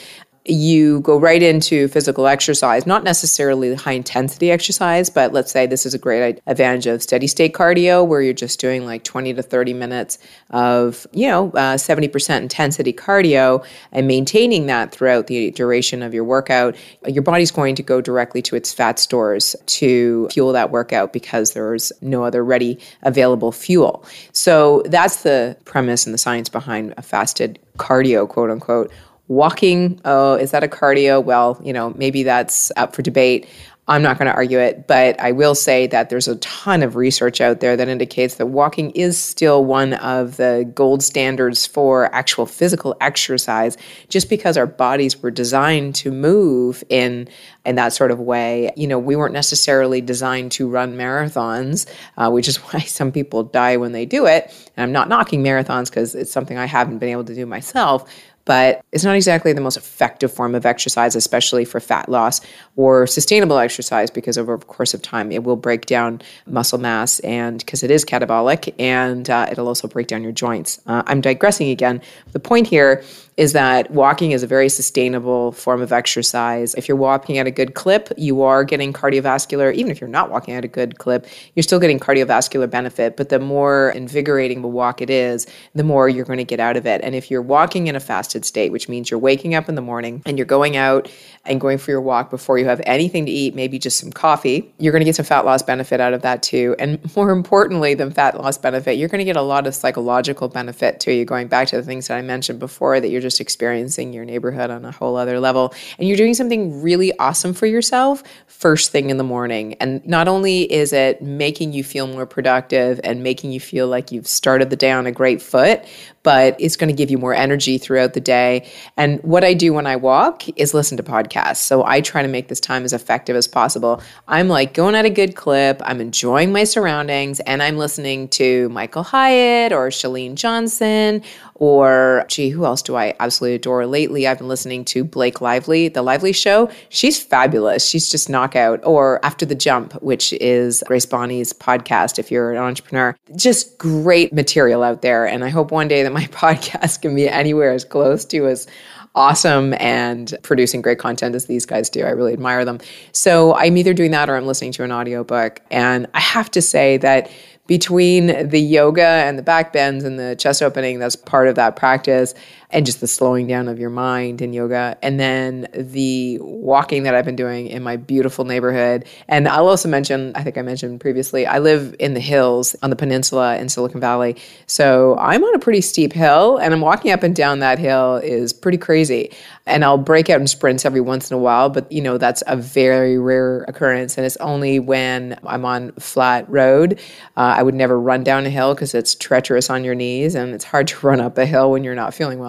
you 0.44 1.00
go 1.00 1.18
right 1.18 1.42
into 1.42 1.86
physical 1.88 2.26
exercise, 2.26 2.86
not 2.86 3.04
necessarily 3.04 3.74
high 3.74 3.92
intensity 3.92 4.50
exercise, 4.50 5.08
but 5.08 5.32
let's 5.32 5.52
say 5.52 5.66
this 5.66 5.86
is 5.86 5.94
a 5.94 5.98
great 5.98 6.40
advantage 6.46 6.86
of 6.86 7.02
steady 7.02 7.28
state 7.28 7.52
cardio 7.52 8.04
where 8.04 8.20
you're 8.20 8.32
just 8.32 8.58
doing 8.58 8.84
like 8.84 9.04
20 9.04 9.34
to 9.34 9.42
30 9.42 9.72
minutes 9.74 10.18
of, 10.50 11.06
you 11.12 11.28
know, 11.28 11.50
uh, 11.50 11.76
70% 11.76 12.42
intensity 12.42 12.92
cardio 12.92 13.64
and 13.92 14.08
maintaining 14.08 14.66
that 14.66 14.92
throughout 14.92 15.28
the 15.28 15.52
duration 15.52 16.02
of 16.02 16.12
your 16.12 16.24
workout. 16.24 16.76
Your 17.06 17.22
body's 17.22 17.52
going 17.52 17.76
to 17.76 17.82
go 17.82 18.00
directly 18.00 18.42
to 18.42 18.56
its 18.56 18.72
fat 18.72 18.98
stores 18.98 19.54
to 19.66 20.28
fuel 20.32 20.52
that 20.52 20.70
workout 20.70 21.12
because 21.12 21.52
there's 21.52 21.92
no 22.00 22.24
other 22.24 22.44
ready 22.44 22.80
available 23.02 23.52
fuel. 23.52 24.04
So 24.32 24.82
that's 24.86 25.22
the 25.22 25.56
premise 25.64 26.04
and 26.04 26.12
the 26.12 26.18
science 26.18 26.48
behind 26.48 26.94
a 26.96 27.02
fasted 27.02 27.60
cardio, 27.78 28.28
quote 28.28 28.50
unquote 28.50 28.90
Walking, 29.32 29.98
oh, 30.04 30.34
is 30.34 30.50
that 30.50 30.62
a 30.62 30.68
cardio? 30.68 31.24
Well, 31.24 31.58
you 31.64 31.72
know, 31.72 31.94
maybe 31.96 32.22
that's 32.22 32.70
up 32.76 32.94
for 32.94 33.00
debate. 33.00 33.48
I'm 33.88 34.02
not 34.02 34.16
going 34.16 34.26
to 34.26 34.34
argue 34.34 34.58
it, 34.58 34.86
but 34.86 35.18
I 35.18 35.32
will 35.32 35.54
say 35.54 35.86
that 35.88 36.08
there's 36.08 36.28
a 36.28 36.36
ton 36.36 36.82
of 36.82 36.94
research 36.94 37.40
out 37.40 37.60
there 37.60 37.76
that 37.76 37.88
indicates 37.88 38.36
that 38.36 38.46
walking 38.46 38.90
is 38.90 39.18
still 39.18 39.64
one 39.64 39.94
of 39.94 40.36
the 40.36 40.70
gold 40.74 41.02
standards 41.02 41.66
for 41.66 42.14
actual 42.14 42.46
physical 42.46 42.94
exercise, 43.00 43.76
just 44.08 44.28
because 44.28 44.56
our 44.56 44.66
bodies 44.66 45.20
were 45.20 45.32
designed 45.32 45.94
to 45.96 46.12
move 46.12 46.84
in 46.90 47.26
in 47.64 47.74
that 47.76 47.92
sort 47.92 48.10
of 48.10 48.20
way. 48.20 48.70
You 48.76 48.86
know, 48.86 48.98
we 48.98 49.16
weren't 49.16 49.34
necessarily 49.34 50.00
designed 50.00 50.52
to 50.52 50.68
run 50.68 50.94
marathons, 50.94 51.90
uh, 52.18 52.30
which 52.30 52.48
is 52.48 52.56
why 52.72 52.80
some 52.80 53.10
people 53.10 53.42
die 53.42 53.78
when 53.78 53.92
they 53.92 54.04
do 54.04 54.26
it. 54.26 54.44
And 54.76 54.84
I'm 54.84 54.92
not 54.92 55.08
knocking 55.08 55.42
marathons 55.42 55.86
because 55.86 56.14
it's 56.14 56.30
something 56.30 56.56
I 56.56 56.66
haven't 56.66 56.98
been 56.98 57.08
able 57.08 57.24
to 57.24 57.34
do 57.34 57.46
myself 57.46 58.08
but 58.44 58.84
it's 58.92 59.04
not 59.04 59.16
exactly 59.16 59.52
the 59.52 59.60
most 59.60 59.76
effective 59.76 60.32
form 60.32 60.54
of 60.54 60.66
exercise, 60.66 61.14
especially 61.14 61.64
for 61.64 61.80
fat 61.80 62.08
loss 62.08 62.40
or 62.76 63.06
sustainable 63.06 63.58
exercise, 63.58 64.10
because 64.10 64.36
over 64.36 64.56
the 64.56 64.66
course 64.66 64.94
of 64.94 65.02
time, 65.02 65.30
it 65.30 65.44
will 65.44 65.56
break 65.56 65.86
down 65.86 66.20
muscle 66.46 66.78
mass 66.78 67.20
and 67.20 67.58
because 67.58 67.82
it 67.82 67.90
is 67.90 68.04
catabolic 68.04 68.74
and 68.78 69.30
uh, 69.30 69.46
it'll 69.50 69.68
also 69.68 69.86
break 69.86 70.06
down 70.06 70.22
your 70.22 70.32
joints. 70.32 70.80
Uh, 70.86 71.02
I'm 71.06 71.20
digressing 71.20 71.70
again. 71.70 72.00
The 72.32 72.40
point 72.40 72.66
here 72.66 73.04
is 73.36 73.52
that 73.52 73.90
walking 73.90 74.32
is 74.32 74.42
a 74.42 74.46
very 74.46 74.68
sustainable 74.68 75.52
form 75.52 75.80
of 75.80 75.92
exercise. 75.92 76.74
If 76.74 76.86
you're 76.86 76.96
walking 76.96 77.38
at 77.38 77.46
a 77.46 77.50
good 77.50 77.74
clip, 77.74 78.12
you 78.16 78.42
are 78.42 78.62
getting 78.64 78.92
cardiovascular, 78.92 79.72
even 79.74 79.90
if 79.90 80.00
you're 80.00 80.08
not 80.08 80.30
walking 80.30 80.54
at 80.54 80.64
a 80.64 80.68
good 80.68 80.98
clip, 80.98 81.26
you're 81.54 81.62
still 81.62 81.78
getting 81.78 81.98
cardiovascular 81.98 82.68
benefit. 82.68 83.16
But 83.16 83.30
the 83.30 83.38
more 83.38 83.90
invigorating 83.90 84.60
the 84.62 84.68
walk 84.68 85.00
it 85.00 85.08
is, 85.08 85.46
the 85.74 85.84
more 85.84 86.08
you're 86.08 86.26
going 86.26 86.38
to 86.38 86.44
get 86.44 86.60
out 86.60 86.76
of 86.76 86.86
it. 86.86 87.00
And 87.02 87.14
if 87.14 87.30
you're 87.30 87.42
walking 87.42 87.86
in 87.86 87.96
a 87.96 88.00
fasted 88.00 88.44
state, 88.44 88.70
which 88.70 88.88
means 88.88 89.10
you're 89.10 89.20
waking 89.20 89.54
up 89.54 89.68
in 89.68 89.74
the 89.74 89.82
morning 89.82 90.22
and 90.26 90.36
you're 90.36 90.44
going 90.44 90.76
out 90.76 91.10
and 91.44 91.60
going 91.60 91.76
for 91.76 91.90
your 91.90 92.00
walk 92.00 92.30
before 92.30 92.56
you 92.56 92.64
have 92.66 92.80
anything 92.86 93.26
to 93.26 93.32
eat, 93.32 93.54
maybe 93.54 93.78
just 93.78 93.98
some 93.98 94.12
coffee, 94.12 94.72
you're 94.78 94.92
going 94.92 95.00
to 95.00 95.04
get 95.04 95.16
some 95.16 95.24
fat 95.24 95.44
loss 95.44 95.62
benefit 95.62 96.00
out 96.00 96.14
of 96.14 96.22
that 96.22 96.42
too. 96.42 96.76
And 96.78 97.00
more 97.16 97.30
importantly 97.30 97.94
than 97.94 98.12
fat 98.12 98.38
loss 98.38 98.58
benefit, 98.58 98.96
you're 98.96 99.08
going 99.08 99.18
to 99.18 99.24
get 99.24 99.36
a 99.36 99.42
lot 99.42 99.66
of 99.66 99.74
psychological 99.74 100.48
benefit 100.48 101.00
to 101.00 101.12
you, 101.12 101.24
going 101.24 101.48
back 101.48 101.68
to 101.68 101.76
the 101.76 101.82
things 101.82 102.06
that 102.08 102.16
I 102.16 102.22
mentioned 102.22 102.60
before 102.60 103.00
that 103.00 103.08
you're 103.08 103.20
just 103.20 103.40
experiencing 103.40 104.12
your 104.12 104.24
neighborhood 104.24 104.70
on 104.70 104.84
a 104.84 104.92
whole 104.92 105.16
other 105.16 105.40
level. 105.40 105.74
And 105.98 106.06
you're 106.06 106.16
doing 106.16 106.34
something 106.34 106.80
really 106.80 107.16
awesome 107.18 107.54
for 107.54 107.66
yourself 107.66 108.22
first 108.46 108.92
thing 108.92 109.10
in 109.10 109.16
the 109.16 109.24
morning. 109.24 109.74
And 109.80 110.06
not 110.06 110.28
only 110.28 110.72
is 110.72 110.92
it 110.92 111.20
making 111.20 111.72
you 111.72 111.82
feel 111.82 112.06
more 112.06 112.26
productive 112.26 113.00
and 113.02 113.24
making 113.24 113.50
you 113.50 113.58
feel 113.58 113.88
like 113.88 114.12
you've 114.12 114.28
started 114.28 114.70
the 114.70 114.76
day 114.76 114.92
on 114.92 115.06
a 115.06 115.12
great 115.12 115.42
foot, 115.42 115.82
but 116.22 116.54
it's 116.60 116.76
going 116.76 116.88
to 116.88 116.94
give 116.94 117.10
you 117.10 117.18
more 117.18 117.34
energy 117.34 117.78
throughout 117.78 118.14
the 118.14 118.20
day. 118.20 118.70
And 118.96 119.20
what 119.24 119.42
I 119.42 119.54
do 119.54 119.72
when 119.72 119.88
I 119.88 119.96
walk 119.96 120.44
is 120.56 120.74
listen 120.74 120.96
to 120.98 121.02
podcasts. 121.02 121.31
So 121.32 121.84
I 121.84 122.00
try 122.00 122.22
to 122.22 122.28
make 122.28 122.48
this 122.48 122.60
time 122.60 122.84
as 122.84 122.92
effective 122.92 123.36
as 123.36 123.46
possible. 123.46 124.02
I'm 124.28 124.48
like 124.48 124.74
going 124.74 124.94
at 124.94 125.04
a 125.04 125.10
good 125.10 125.36
clip, 125.36 125.80
I'm 125.84 126.00
enjoying 126.00 126.52
my 126.52 126.64
surroundings, 126.64 127.40
and 127.40 127.62
I'm 127.62 127.76
listening 127.76 128.28
to 128.28 128.68
Michael 128.70 129.02
Hyatt 129.02 129.72
or 129.72 129.88
Chalene 129.88 130.34
Johnson 130.34 131.22
or 131.62 132.24
gee, 132.26 132.48
who 132.48 132.64
else 132.64 132.82
do 132.82 132.96
I 132.96 133.14
absolutely 133.20 133.54
adore? 133.54 133.86
Lately, 133.86 134.26
I've 134.26 134.38
been 134.38 134.48
listening 134.48 134.84
to 134.86 135.04
Blake 135.04 135.40
Lively, 135.40 135.86
The 135.86 136.02
Lively 136.02 136.32
Show. 136.32 136.68
She's 136.88 137.22
fabulous. 137.22 137.86
She's 137.86 138.10
just 138.10 138.28
knockout. 138.28 138.80
Or 138.84 139.24
After 139.24 139.46
the 139.46 139.54
Jump, 139.54 139.92
which 140.02 140.32
is 140.34 140.82
Grace 140.88 141.06
Bonney's 141.06 141.52
podcast, 141.52 142.18
if 142.18 142.32
you're 142.32 142.50
an 142.50 142.58
entrepreneur. 142.58 143.16
Just 143.36 143.78
great 143.78 144.32
material 144.32 144.82
out 144.82 145.02
there. 145.02 145.24
And 145.24 145.44
I 145.44 145.50
hope 145.50 145.70
one 145.70 145.86
day 145.86 146.02
that 146.02 146.12
my 146.12 146.26
podcast 146.32 147.00
can 147.00 147.14
be 147.14 147.28
anywhere 147.28 147.70
as 147.70 147.84
close 147.84 148.24
to 148.24 148.48
as 148.48 148.66
awesome 149.14 149.74
and 149.74 150.34
producing 150.42 150.80
great 150.80 150.98
content 150.98 151.34
as 151.34 151.46
these 151.46 151.66
guys 151.66 151.90
do. 151.90 152.02
I 152.02 152.10
really 152.10 152.32
admire 152.32 152.64
them. 152.64 152.78
So 153.12 153.54
I'm 153.54 153.76
either 153.76 153.92
doing 153.92 154.10
that 154.12 154.30
or 154.30 154.36
I'm 154.36 154.46
listening 154.46 154.72
to 154.72 154.84
an 154.84 154.92
audiobook. 154.92 155.60
And 155.70 156.06
I 156.14 156.20
have 156.20 156.50
to 156.52 156.62
say 156.62 156.96
that 156.98 157.30
between 157.66 158.48
the 158.48 158.60
yoga 158.60 159.02
and 159.02 159.38
the 159.38 159.42
back 159.42 159.72
bends 159.72 160.04
and 160.04 160.18
the 160.18 160.34
chest 160.36 160.62
opening, 160.62 160.98
that's 160.98 161.14
part 161.14 161.46
of 161.46 161.54
that 161.54 161.76
practice 161.76 162.34
and 162.72 162.86
just 162.86 163.00
the 163.00 163.06
slowing 163.06 163.46
down 163.46 163.68
of 163.68 163.78
your 163.78 163.90
mind 163.90 164.40
in 164.40 164.52
yoga. 164.52 164.96
And 165.02 165.20
then 165.20 165.68
the 165.74 166.38
walking 166.40 167.02
that 167.02 167.14
I've 167.14 167.24
been 167.24 167.36
doing 167.36 167.66
in 167.66 167.82
my 167.82 167.96
beautiful 167.96 168.44
neighborhood. 168.44 169.04
And 169.28 169.46
I'll 169.46 169.68
also 169.68 169.88
mention, 169.88 170.32
I 170.34 170.42
think 170.42 170.56
I 170.56 170.62
mentioned 170.62 171.00
previously, 171.00 171.46
I 171.46 171.58
live 171.58 171.94
in 171.98 172.14
the 172.14 172.20
hills 172.20 172.74
on 172.82 172.90
the 172.90 172.96
peninsula 172.96 173.58
in 173.58 173.68
Silicon 173.68 174.00
Valley. 174.00 174.36
So 174.66 175.16
I'm 175.18 175.44
on 175.44 175.54
a 175.54 175.58
pretty 175.58 175.82
steep 175.82 176.12
hill 176.12 176.56
and 176.56 176.72
I'm 176.72 176.80
walking 176.80 177.10
up 177.10 177.22
and 177.22 177.36
down 177.36 177.58
that 177.58 177.78
hill 177.78 178.16
is 178.16 178.52
pretty 178.52 178.78
crazy. 178.78 179.32
And 179.66 179.84
I'll 179.84 179.98
break 179.98 180.30
out 180.30 180.40
in 180.40 180.46
sprints 180.46 180.84
every 180.84 181.00
once 181.00 181.30
in 181.30 181.36
a 181.36 181.40
while, 181.40 181.68
but 181.68 181.90
you 181.92 182.00
know, 182.00 182.18
that's 182.18 182.42
a 182.46 182.56
very 182.56 183.18
rare 183.18 183.64
occurrence. 183.68 184.16
And 184.16 184.26
it's 184.26 184.36
only 184.38 184.80
when 184.80 185.38
I'm 185.46 185.64
on 185.64 185.92
flat 185.92 186.48
road. 186.48 186.98
Uh, 187.36 187.54
I 187.58 187.62
would 187.62 187.74
never 187.74 188.00
run 188.00 188.24
down 188.24 188.46
a 188.46 188.50
hill 188.50 188.74
because 188.74 188.94
it's 188.94 189.14
treacherous 189.14 189.70
on 189.70 189.84
your 189.84 189.94
knees 189.94 190.34
and 190.34 190.54
it's 190.54 190.64
hard 190.64 190.88
to 190.88 191.06
run 191.06 191.20
up 191.20 191.36
a 191.36 191.44
hill 191.44 191.70
when 191.70 191.84
you're 191.84 191.94
not 191.94 192.14
feeling 192.14 192.40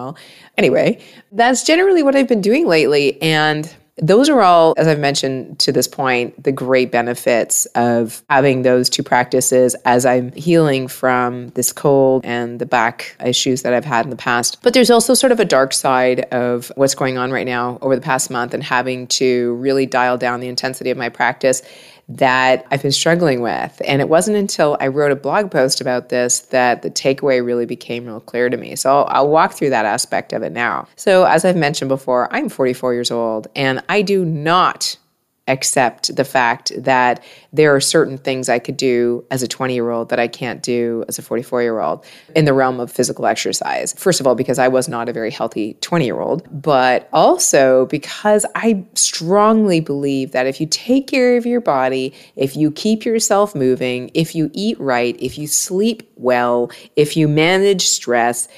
Anyway, 0.56 1.00
that's 1.32 1.64
generally 1.64 2.02
what 2.02 2.14
I've 2.14 2.28
been 2.28 2.40
doing 2.40 2.66
lately. 2.66 3.20
And 3.22 3.72
those 3.96 4.28
are 4.28 4.40
all, 4.40 4.74
as 4.76 4.88
I've 4.88 4.98
mentioned 4.98 5.60
to 5.60 5.72
this 5.72 5.86
point, 5.86 6.42
the 6.42 6.50
great 6.50 6.90
benefits 6.90 7.66
of 7.76 8.24
having 8.28 8.62
those 8.62 8.90
two 8.90 9.04
practices 9.04 9.76
as 9.84 10.04
I'm 10.04 10.32
healing 10.32 10.88
from 10.88 11.48
this 11.50 11.72
cold 11.72 12.24
and 12.24 12.58
the 12.58 12.66
back 12.66 13.16
issues 13.24 13.62
that 13.62 13.72
I've 13.72 13.84
had 13.84 14.04
in 14.04 14.10
the 14.10 14.16
past. 14.16 14.60
But 14.62 14.74
there's 14.74 14.90
also 14.90 15.14
sort 15.14 15.30
of 15.30 15.38
a 15.38 15.44
dark 15.44 15.72
side 15.72 16.20
of 16.32 16.72
what's 16.74 16.96
going 16.96 17.18
on 17.18 17.30
right 17.30 17.46
now 17.46 17.78
over 17.82 17.94
the 17.94 18.02
past 18.02 18.30
month 18.30 18.52
and 18.52 18.64
having 18.64 19.06
to 19.08 19.54
really 19.54 19.86
dial 19.86 20.18
down 20.18 20.40
the 20.40 20.48
intensity 20.48 20.90
of 20.90 20.98
my 20.98 21.08
practice 21.08 21.62
that 22.08 22.66
I've 22.70 22.82
been 22.82 22.92
struggling 22.92 23.40
with. 23.40 23.80
And 23.86 24.00
it 24.00 24.08
wasn't 24.08 24.36
until 24.36 24.76
I 24.80 24.88
wrote 24.88 25.10
a 25.10 25.16
blog 25.16 25.50
post 25.50 25.80
about 25.80 26.10
this 26.10 26.40
that 26.40 26.82
the 26.82 26.90
takeaway 26.90 27.44
really 27.44 27.66
became 27.66 28.06
real 28.06 28.20
clear 28.20 28.50
to 28.50 28.56
me. 28.56 28.76
So 28.76 28.90
I'll, 28.90 29.06
I'll, 29.08 29.34
walk 29.34 29.54
through 29.54 29.70
that 29.70 29.86
aspect 29.86 30.32
of 30.32 30.42
it 30.42 30.52
now. 30.52 30.86
So, 30.96 31.24
as 31.24 31.44
I've 31.44 31.56
mentioned 31.56 31.88
before, 31.88 32.32
I'm 32.32 32.48
44 32.48 32.94
years 32.94 33.10
old 33.10 33.48
and 33.56 33.82
I 33.88 34.02
do 34.02 34.24
not 34.24 34.96
accept 35.46 36.14
the 36.16 36.24
fact 36.24 36.72
that 36.76 37.22
there 37.52 37.74
are 37.74 37.80
certain 37.80 38.16
things 38.16 38.48
I 38.48 38.58
could 38.58 38.78
do 38.78 39.24
as 39.30 39.42
a 39.42 39.48
20 39.48 39.74
year 39.74 39.90
old 39.90 40.08
that 40.08 40.18
I 40.18 40.26
can't 40.26 40.62
do 40.62 41.04
as 41.06 41.18
a 41.18 41.22
44 41.22 41.62
year 41.62 41.80
old 41.80 42.04
in 42.34 42.46
the 42.46 42.54
realm 42.54 42.80
of 42.80 42.90
physical 42.90 43.26
exercise. 43.26 43.92
First 43.92 44.20
of 44.20 44.26
all, 44.26 44.34
because 44.34 44.58
I 44.58 44.68
was 44.68 44.88
not 44.88 45.08
a 45.08 45.12
very 45.12 45.30
healthy 45.30 45.74
20 45.82 46.06
year 46.06 46.20
old, 46.20 46.48
but 46.62 47.10
also 47.12 47.86
because 47.86 48.46
I 48.54 48.84
strongly 48.94 49.80
believe 49.80 50.32
that 50.32 50.46
if 50.46 50.60
you 50.60 50.66
take 50.66 51.08
care 51.08 51.36
of 51.36 51.44
your 51.44 51.60
body, 51.60 52.14
if 52.36 52.56
you 52.56 52.70
keep 52.70 53.04
yourself 53.04 53.54
moving, 53.54 54.10
if 54.14 54.34
you 54.34 54.50
eat 54.54 54.80
right, 54.80 55.14
if 55.20 55.36
you 55.36 55.46
sleep 55.46 56.10
well, 56.16 56.70
if 56.96 57.18
you 57.18 57.28
manage 57.28 57.86
stress, 57.86 58.48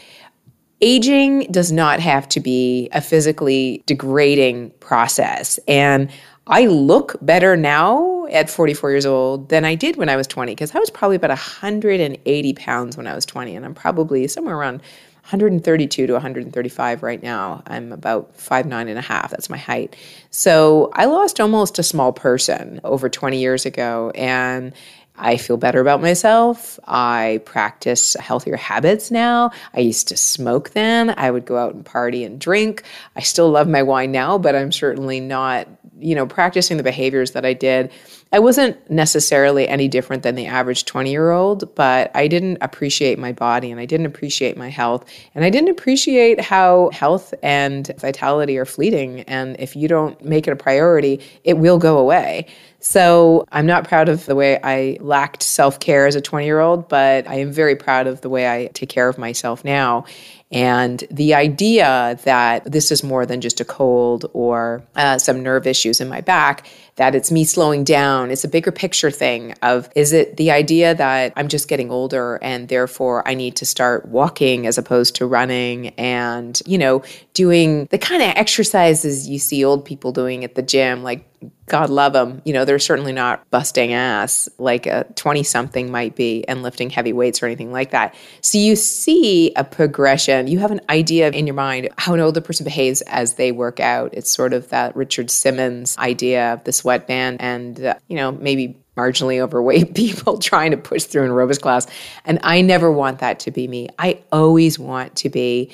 aging 0.81 1.51
does 1.51 1.73
not 1.73 1.99
have 1.99 2.29
to 2.29 2.39
be 2.39 2.89
a 2.93 3.01
physically 3.01 3.83
degrading 3.87 4.71
process. 4.79 5.59
And 5.67 6.11
I 6.49 6.67
look 6.67 7.17
better 7.21 7.57
now 7.57 8.27
at 8.27 8.49
44 8.49 8.91
years 8.93 9.07
old 9.07 9.49
than 9.49 9.65
I 9.65 9.75
did 9.75 9.97
when 9.97 10.09
I 10.09 10.15
was 10.15 10.29
20 10.29 10.53
because 10.53 10.75
I 10.77 10.79
was 10.79 10.91
probably 10.91 11.17
about 11.17 11.31
180 11.31 12.53
pounds 12.55 12.97
when 12.97 13.09
I 13.09 13.15
was 13.17 13.27
20, 13.27 13.57
and 13.57 13.65
I'm 13.65 13.75
probably 13.75 14.29
somewhere 14.29 14.57
around 14.57 14.77
132 15.23 16.07
to 16.07 16.13
135 16.13 17.03
right 17.03 17.21
now. 17.21 17.65
I'm 17.67 17.91
about 17.91 18.37
five 18.37 18.65
nine 18.65 18.87
and 18.87 18.97
a 18.97 19.03
half. 19.03 19.33
That's 19.33 19.51
my 19.51 19.57
height. 19.57 19.97
So 20.31 20.91
I 20.93 21.07
lost 21.07 21.41
almost 21.41 21.81
a 21.81 21.83
small 21.83 22.13
person 22.13 22.81
over 22.85 23.09
20 23.09 23.41
years 23.41 23.67
ago, 23.67 24.13
and 24.15 24.73
I 25.19 25.39
feel 25.39 25.57
better 25.57 25.81
about 25.81 26.01
myself. 26.01 26.79
I 26.87 27.41
practice 27.45 28.15
healthier 28.21 28.57
habits 28.57 29.11
now. 29.11 29.51
I 29.75 29.81
used 29.81 30.09
to 30.09 30.17
smoke 30.17 30.71
then. 30.71 31.15
I 31.17 31.31
would 31.31 31.47
go 31.47 31.57
out 31.57 31.75
and 31.75 31.85
party 31.85 32.23
and 32.25 32.39
drink. 32.39 32.83
I 33.17 33.21
still 33.21 33.51
love 33.51 33.67
my 33.67 33.83
wine 33.83 34.13
now, 34.13 34.39
but 34.39 34.55
I'm 34.55 34.73
certainly 34.73 35.21
not 35.21 35.76
you 35.99 36.15
know, 36.15 36.27
practicing 36.27 36.77
the 36.77 36.83
behaviors 36.83 37.33
that 37.33 37.45
I 37.45 37.53
did, 37.53 37.91
I 38.33 38.41
wasn't 38.41 38.91
necessarily 38.91 39.69
any 39.69 39.87
different 39.87 40.25
than 40.25 40.35
the 40.35 40.47
average 40.47 40.85
20 40.85 41.11
year 41.11 41.31
old, 41.31 41.73
but 41.77 42.11
I 42.15 42.27
didn't 42.27 42.59
appreciate 42.61 43.19
my 43.19 43.33
body 43.33 43.71
and 43.71 43.81
I 43.81 43.87
didn't 43.87 44.07
appreciate 44.07 44.57
my 44.57 44.69
health. 44.69 45.05
And 45.35 45.45
I 45.45 45.51
didn't 45.51 45.71
appreciate 45.71 46.41
how 46.41 46.91
health 46.93 47.33
and 47.43 47.93
vitality 47.99 48.59
are 48.59 48.65
fleeting. 48.65 49.21
And 49.23 49.57
if 49.61 49.77
you 49.77 49.87
don't 49.87 50.23
make 50.25 50.49
it 50.49 50.51
a 50.51 50.57
priority, 50.57 51.21
it 51.45 51.59
will 51.59 51.79
go 51.79 51.99
away. 51.99 52.47
So 52.81 53.47
I'm 53.51 53.67
not 53.67 53.89
proud 53.89 54.09
of 54.09 54.27
the 54.27 54.35
way 54.35 54.61
I 54.63 54.99
lacked 55.01 55.43
self 55.43 55.81
care 55.81 56.07
as 56.07 56.15
a 56.15 56.21
20 56.21 56.47
year 56.47 56.61
old, 56.61 56.89
but 56.89 57.27
I 57.29 57.37
am 57.37 57.51
very 57.51 57.75
proud 57.75 58.07
of 58.07 58.21
the 58.21 58.29
way 58.29 58.49
I 58.49 58.67
take 58.75 58.89
care 58.89 59.09
of 59.09 59.19
myself 59.19 59.65
now. 59.65 60.05
And 60.53 61.03
the 61.11 61.35
idea 61.35 62.19
that 62.25 62.71
this 62.71 62.93
is 62.93 63.03
more 63.03 63.27
than 63.27 63.41
just 63.41 63.61
a 63.61 63.65
cold 63.65 64.31
or 64.33 64.85
uh, 64.95 65.19
some 65.19 65.43
nerve 65.43 65.67
issues 65.67 66.01
in 66.01 66.09
my 66.09 66.21
back, 66.21 66.69
that 66.95 67.17
it's 67.17 67.33
me 67.33 67.45
slowing 67.45 67.83
down, 67.83 68.26
it's 68.31 68.45
a 68.45 68.49
bigger 68.49 68.73
picture 68.73 69.11
thing 69.11 69.55
of 69.63 69.89
is 69.95 70.13
it 70.13 70.37
the 70.37 70.51
idea 70.51 70.95
that 70.95 71.33
I'm 71.37 71.49
just 71.49 71.69
getting 71.69 71.91
older 71.91 72.39
and 72.43 72.69
therefore 72.69 73.27
I 73.27 73.35
need 73.35 73.57
to 73.57 73.67
start 73.67 74.07
walking 74.09 74.67
as 74.67 74.79
opposed 74.79 75.15
to 75.17 75.27
running 75.27 75.89
and, 75.91 76.61
you 76.67 76.79
know, 76.79 77.03
doing 77.35 77.87
the 77.87 77.99
kind 77.99 78.23
of 78.23 78.29
exercises 78.37 79.29
you 79.29 79.39
see 79.39 79.65
old 79.65 79.85
people 79.85 80.13
doing 80.13 80.45
at 80.45 80.55
the 80.55 80.63
gym, 80.63 81.03
like 81.03 81.25
God 81.67 81.91
love 81.91 82.13
them. 82.13 82.43
You 82.45 82.53
know, 82.53 82.65
they're 82.65 82.79
certainly 82.79 83.13
not 83.13 83.49
busting 83.51 83.93
ass 83.93 84.49
like 84.59 84.87
a 84.87 85.05
20 85.17 85.43
something 85.43 85.91
might 85.91 86.15
be 86.15 86.47
and 86.47 86.63
lifting 86.63 86.91
heavy 86.91 87.13
weights 87.13 87.43
or 87.43 87.47
anything 87.47 87.73
like 87.73 87.91
that. 87.91 88.15
So 88.41 88.59
you 88.59 88.77
see 88.77 89.53
a 89.55 89.65
progression. 89.65 90.47
You 90.47 90.59
have 90.61 90.71
an 90.71 90.81
idea 90.89 91.31
in 91.31 91.47
your 91.47 91.55
mind 91.55 91.89
how 91.99 92.15
an 92.15 92.21
older 92.21 92.41
person 92.41 92.65
behaves 92.65 93.03
as 93.03 93.35
they 93.35 93.53
work 93.53 93.81
out. 93.81 94.15
It's 94.15 94.31
sort 94.31 94.53
of 94.53 94.69
that 94.69 94.95
Richard 94.95 95.31
Simmons 95.31 95.97
idea 95.99 96.55
of 96.55 96.65
the 96.65 96.73
sweatband 96.73 97.41
and, 97.41 97.85
uh, 97.85 97.95
you 98.09 98.17
know, 98.17 98.33
maybe 98.33 98.81
marginally 98.97 99.41
overweight 99.41 99.95
people 99.95 100.39
trying 100.39 100.71
to 100.71 100.77
push 100.77 101.05
through 101.05 101.25
an 101.25 101.31
aerobics 101.31 101.61
class. 101.61 101.87
And 102.25 102.39
I 102.43 102.63
never 102.63 102.91
want 102.91 103.19
that 103.21 103.41
to 103.41 103.51
be 103.51 103.69
me. 103.69 103.89
I 103.99 104.21
always 104.33 104.79
want 104.79 105.17
to 105.17 105.29
be 105.29 105.73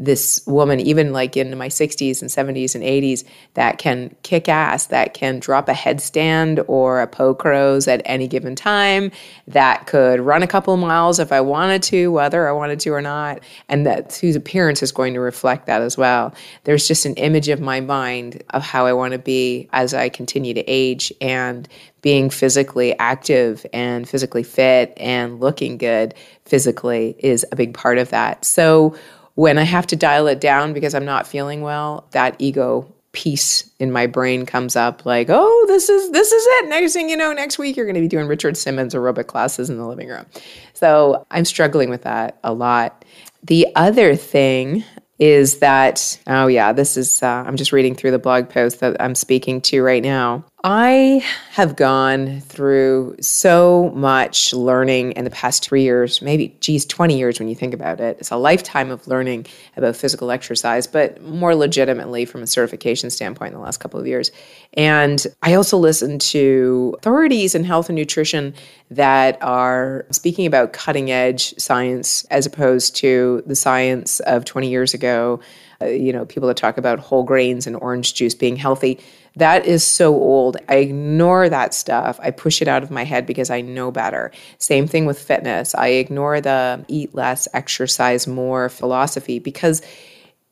this 0.00 0.40
woman, 0.46 0.80
even 0.80 1.12
like 1.12 1.36
in 1.36 1.56
my 1.58 1.68
60s 1.68 2.22
and 2.22 2.30
70s 2.30 2.74
and 2.74 2.82
80s, 2.82 3.22
that 3.54 3.76
can 3.78 4.16
kick 4.22 4.48
ass, 4.48 4.86
that 4.86 5.12
can 5.12 5.38
drop 5.38 5.68
a 5.68 5.74
headstand 5.74 6.64
or 6.66 7.00
a 7.02 7.06
poke 7.06 7.44
at 7.44 8.02
any 8.04 8.26
given 8.26 8.56
time, 8.56 9.12
that 9.46 9.86
could 9.86 10.20
run 10.20 10.42
a 10.42 10.46
couple 10.46 10.76
miles 10.76 11.18
if 11.18 11.32
I 11.32 11.40
wanted 11.40 11.82
to, 11.84 12.10
whether 12.10 12.48
I 12.48 12.52
wanted 12.52 12.80
to 12.80 12.90
or 12.90 13.02
not, 13.02 13.40
and 13.68 13.86
that 13.86 14.14
whose 14.16 14.36
appearance 14.36 14.82
is 14.82 14.90
going 14.90 15.14
to 15.14 15.20
reflect 15.20 15.66
that 15.66 15.82
as 15.82 15.98
well. 15.98 16.34
There's 16.64 16.88
just 16.88 17.04
an 17.04 17.14
image 17.14 17.48
of 17.48 17.60
my 17.60 17.80
mind 17.80 18.42
of 18.50 18.62
how 18.62 18.86
I 18.86 18.94
want 18.94 19.12
to 19.12 19.18
be 19.18 19.68
as 19.72 19.92
I 19.92 20.08
continue 20.08 20.54
to 20.54 20.64
age 20.66 21.12
and 21.20 21.68
being 22.00 22.30
physically 22.30 22.98
active 22.98 23.66
and 23.72 24.08
physically 24.08 24.42
fit 24.42 24.94
and 24.96 25.40
looking 25.40 25.76
good 25.76 26.14
physically 26.46 27.16
is 27.18 27.44
a 27.52 27.56
big 27.56 27.74
part 27.74 27.98
of 27.98 28.08
that. 28.10 28.44
So 28.44 28.96
when 29.40 29.56
I 29.56 29.62
have 29.62 29.86
to 29.86 29.96
dial 29.96 30.26
it 30.26 30.38
down 30.38 30.74
because 30.74 30.94
I'm 30.94 31.06
not 31.06 31.26
feeling 31.26 31.62
well, 31.62 32.06
that 32.10 32.36
ego 32.38 32.86
piece 33.12 33.70
in 33.78 33.90
my 33.90 34.06
brain 34.06 34.44
comes 34.44 34.76
up 34.76 35.06
like, 35.06 35.28
oh, 35.30 35.64
this 35.66 35.88
is 35.88 36.10
this 36.10 36.30
is 36.30 36.44
it. 36.46 36.68
Next 36.68 36.92
thing 36.92 37.08
you 37.08 37.16
know, 37.16 37.32
next 37.32 37.58
week 37.58 37.74
you're 37.74 37.86
going 37.86 37.94
to 37.94 38.02
be 38.02 38.06
doing 38.06 38.26
Richard 38.26 38.58
Simmons 38.58 38.94
aerobic 38.94 39.28
classes 39.28 39.70
in 39.70 39.78
the 39.78 39.86
living 39.86 40.08
room. 40.08 40.26
So 40.74 41.26
I'm 41.30 41.46
struggling 41.46 41.88
with 41.88 42.02
that 42.02 42.38
a 42.44 42.52
lot. 42.52 43.02
The 43.42 43.66
other 43.76 44.14
thing 44.14 44.84
is 45.18 45.58
that 45.58 46.18
oh 46.26 46.46
yeah 46.46 46.72
this 46.72 46.96
is 46.96 47.22
uh, 47.22 47.44
i'm 47.46 47.56
just 47.56 47.72
reading 47.72 47.94
through 47.94 48.10
the 48.10 48.18
blog 48.18 48.48
post 48.48 48.80
that 48.80 48.96
i'm 49.00 49.14
speaking 49.14 49.60
to 49.60 49.82
right 49.82 50.02
now 50.02 50.42
I 50.62 51.24
have 51.52 51.74
gone 51.74 52.40
through 52.40 53.16
so 53.22 53.90
much 53.94 54.52
learning 54.52 55.12
in 55.12 55.24
the 55.24 55.30
past 55.30 55.64
three 55.64 55.82
years, 55.84 56.20
maybe, 56.20 56.54
geez, 56.60 56.84
20 56.84 57.16
years 57.16 57.38
when 57.38 57.48
you 57.48 57.54
think 57.54 57.72
about 57.72 57.98
it. 57.98 58.18
It's 58.20 58.30
a 58.30 58.36
lifetime 58.36 58.90
of 58.90 59.06
learning 59.08 59.46
about 59.78 59.96
physical 59.96 60.30
exercise, 60.30 60.86
but 60.86 61.22
more 61.22 61.54
legitimately 61.54 62.26
from 62.26 62.42
a 62.42 62.46
certification 62.46 63.08
standpoint 63.08 63.54
in 63.54 63.58
the 63.58 63.64
last 63.64 63.78
couple 63.78 63.98
of 63.98 64.06
years. 64.06 64.30
And 64.74 65.26
I 65.42 65.54
also 65.54 65.78
listen 65.78 66.18
to 66.18 66.94
authorities 66.98 67.54
in 67.54 67.64
health 67.64 67.88
and 67.88 67.96
nutrition 67.96 68.52
that 68.90 69.38
are 69.40 70.04
speaking 70.10 70.44
about 70.44 70.74
cutting 70.74 71.10
edge 71.10 71.54
science 71.58 72.24
as 72.24 72.44
opposed 72.44 72.96
to 72.96 73.42
the 73.46 73.56
science 73.56 74.20
of 74.20 74.44
20 74.44 74.68
years 74.68 74.92
ago. 74.92 75.40
Uh, 75.82 75.86
you 75.86 76.12
know, 76.12 76.24
people 76.24 76.48
that 76.48 76.56
talk 76.56 76.78
about 76.78 76.98
whole 76.98 77.24
grains 77.24 77.66
and 77.66 77.76
orange 77.76 78.14
juice 78.14 78.34
being 78.34 78.56
healthy 78.56 78.98
that 79.36 79.64
is 79.64 79.86
so 79.86 80.14
old. 80.14 80.56
I 80.68 80.76
ignore 80.76 81.48
that 81.48 81.72
stuff. 81.72 82.18
I 82.22 82.30
push 82.30 82.60
it 82.60 82.68
out 82.68 82.82
of 82.82 82.90
my 82.90 83.04
head 83.04 83.26
because 83.26 83.50
I 83.50 83.60
know 83.60 83.90
better. 83.90 84.32
Same 84.58 84.86
thing 84.86 85.06
with 85.06 85.20
fitness. 85.20 85.74
I 85.74 85.88
ignore 85.88 86.40
the 86.40 86.84
eat 86.88 87.14
less, 87.14 87.46
exercise 87.54 88.26
more 88.26 88.68
philosophy 88.68 89.38
because 89.38 89.82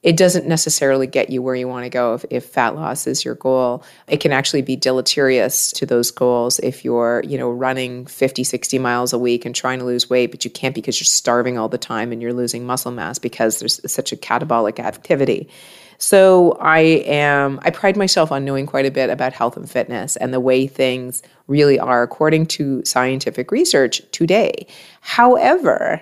it 0.02 0.16
doesn't 0.16 0.46
necessarily 0.46 1.08
get 1.08 1.28
you 1.28 1.42
where 1.42 1.56
you 1.56 1.66
want 1.66 1.84
to 1.84 1.90
go 1.90 2.14
if, 2.14 2.24
if, 2.30 2.44
fat 2.44 2.76
loss 2.76 3.06
is 3.06 3.24
your 3.24 3.34
goal 3.34 3.82
it 4.06 4.18
can 4.18 4.32
actually 4.32 4.62
be 4.62 4.76
deleterious 4.76 5.72
to 5.72 5.84
those 5.84 6.10
goals 6.10 6.58
if 6.60 6.84
you're 6.84 7.22
you 7.26 7.36
know 7.36 7.50
running 7.50 8.06
50 8.06 8.44
60 8.44 8.78
miles 8.78 9.12
a 9.12 9.18
week 9.18 9.44
and 9.44 9.54
trying 9.54 9.78
to 9.78 9.84
lose 9.84 10.08
weight 10.08 10.30
but 10.30 10.44
you 10.44 10.50
can't 10.50 10.74
because 10.74 11.00
you're 11.00 11.04
starving 11.04 11.58
all 11.58 11.68
the 11.68 11.78
time 11.78 12.12
and 12.12 12.22
you're 12.22 12.32
losing 12.32 12.64
muscle 12.64 12.92
mass 12.92 13.18
because 13.18 13.58
there's 13.58 13.80
such 13.90 14.12
a 14.12 14.16
catabolic 14.16 14.78
activity 14.78 15.48
so 15.98 16.52
I 16.60 16.78
am 16.78 17.58
I 17.62 17.70
pride 17.70 17.96
myself 17.96 18.30
on 18.30 18.44
knowing 18.44 18.66
quite 18.66 18.86
a 18.86 18.90
bit 18.90 19.10
about 19.10 19.32
health 19.32 19.56
and 19.56 19.68
fitness 19.68 20.16
and 20.16 20.32
the 20.32 20.40
way 20.40 20.68
things 20.68 21.22
really 21.48 21.78
are 21.78 22.04
according 22.04 22.46
to 22.46 22.84
scientific 22.84 23.50
research 23.50 24.00
today. 24.12 24.68
However, 25.00 26.00